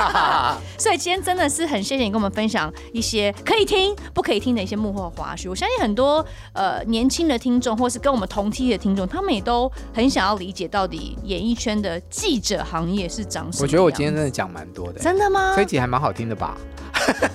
[0.77, 5.49] 所以今天真的是很谢谢你跟我们分享一些可以听不可以听的一些幕后花絮。
[5.49, 13.63] 我相信很多呃年轻的听众，或是跟我们同梯的听众，他们也都很想要理解到底演艺圈的记者行业是长什么。
[13.63, 15.55] 我觉得我今天真的讲蛮多的，真的吗？
[15.55, 16.57] 这一集还蛮好听的吧？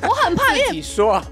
[0.01, 0.83] 我很怕，因为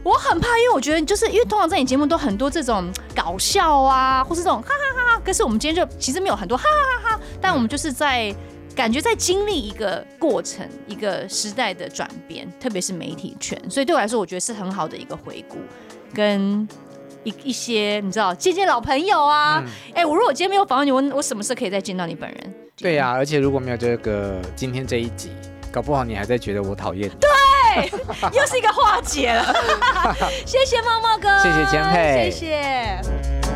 [0.04, 5.22] 我很怕，因为我觉得就是因为通常在你节目都很多这种搞笑啊，或是这种哈哈哈哈。
[5.26, 8.36] 可是我们今天就其实没有很多哈哈哈哈，但我们就是在
[8.76, 13.60] 感觉在经历一个过程，一个时代的转变，特别是媒体圈。
[13.70, 15.58] 所以对我来说，我觉得是很好的一个回顾，
[16.14, 16.68] 跟
[17.24, 19.64] 一一些你知道见见老朋友啊。
[19.90, 22.54] 哎、嗯欸，我如果今天没有访问你，我我什么时候可以再见到你本人？
[22.78, 25.32] 对呀、啊，而且如果没有这个今天这一集，
[25.72, 27.10] 搞不好你还在觉得我讨厌。
[27.20, 27.30] 对。
[28.34, 29.54] 又是一个化解了，
[30.46, 33.49] 谢谢猫猫哥，谢谢江佩，谢谢。